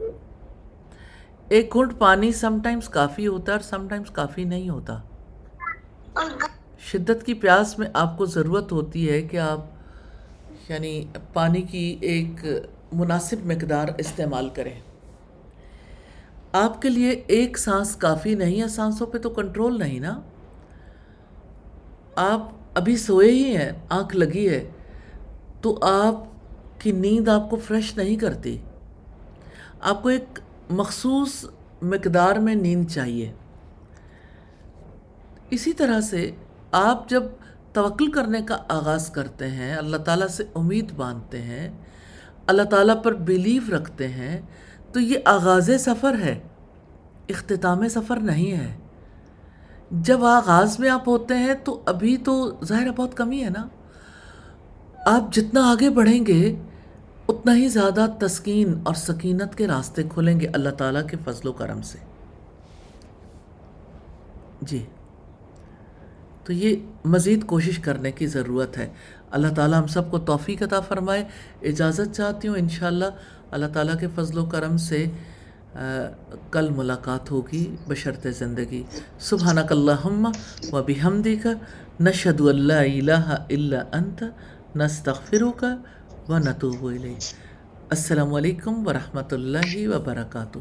[1.49, 4.99] ایک گھنٹ پانی سم ٹائمز کافی ہوتا ہے اور سم ٹائمز کافی نہیں ہوتا۔
[6.79, 9.59] شدت کی پیاس میں آپ کو ضرورت ہوتی ہے کہ آپ
[10.69, 12.45] یعنی پانی کی ایک
[12.93, 14.79] مناسب مقدار استعمال کریں۔
[16.51, 20.21] آپ کے لیے ایک سانس کافی نہیں ہے، سانسوں پہ تو کنٹرول نہیں نا۔
[22.15, 24.71] آپ ابھی سوئے ہی ہیں، آنکھ لگی ہے۔
[25.63, 26.15] تو آپ
[26.79, 28.57] کی نیند آپ کو فریش نہیں کرتی۔
[29.81, 30.39] آپ کو ایک
[30.69, 31.45] مخصوص
[31.81, 33.31] مقدار میں نیند چاہیے۔
[35.49, 36.31] اسی طرح سے
[36.71, 37.23] آپ جب
[37.73, 41.69] توکل کرنے کا آغاز کرتے ہیں، اللہ تعالیٰ سے امید باندھتے ہیں،
[42.47, 44.41] اللہ تعالیٰ پر بلیف رکھتے ہیں،
[44.91, 46.39] تو یہ آغاز سفر ہے،
[47.29, 48.77] اختتام سفر نہیں ہے۔
[49.91, 53.67] جب آغاز میں آپ ہوتے ہیں تو ابھی تو ظاہر بہت کمی ہے نا۔
[55.05, 56.55] آپ جتنا آگے بڑھیں گے،
[57.27, 61.51] اتنا ہی زیادہ تسکین اور سکینت کے راستے کھلیں گے اللہ تعالیٰ کے فضل و
[61.51, 61.97] کرم سے۔
[64.61, 64.85] جی۔
[66.43, 66.75] تو یہ
[67.05, 68.89] مزید کوشش کرنے کی ضرورت ہے۔
[69.31, 71.23] اللہ تعالیٰ ہم سب کو توفیق عطا فرمائے۔
[71.61, 73.05] اجازت چاہتی ہوں انشاءاللہ
[73.51, 75.05] اللہ تعالیٰ کے فضل و کرم سے
[76.51, 78.83] کل ملاقات ہوگی بشرط زندگی۔
[79.19, 80.31] سبحانک اللہم
[80.71, 81.47] و بحمدک
[81.99, 84.23] نشہد اللہ الہ الا انت
[84.75, 85.63] نستغفرک
[86.29, 87.23] و نتوب الیک
[87.89, 90.59] السلام علیکم ورحمۃ اللہ وبرکاتہ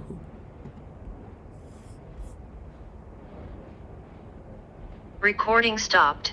[5.23, 6.33] Recording stopped.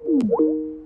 [0.00, 0.77] Hmm.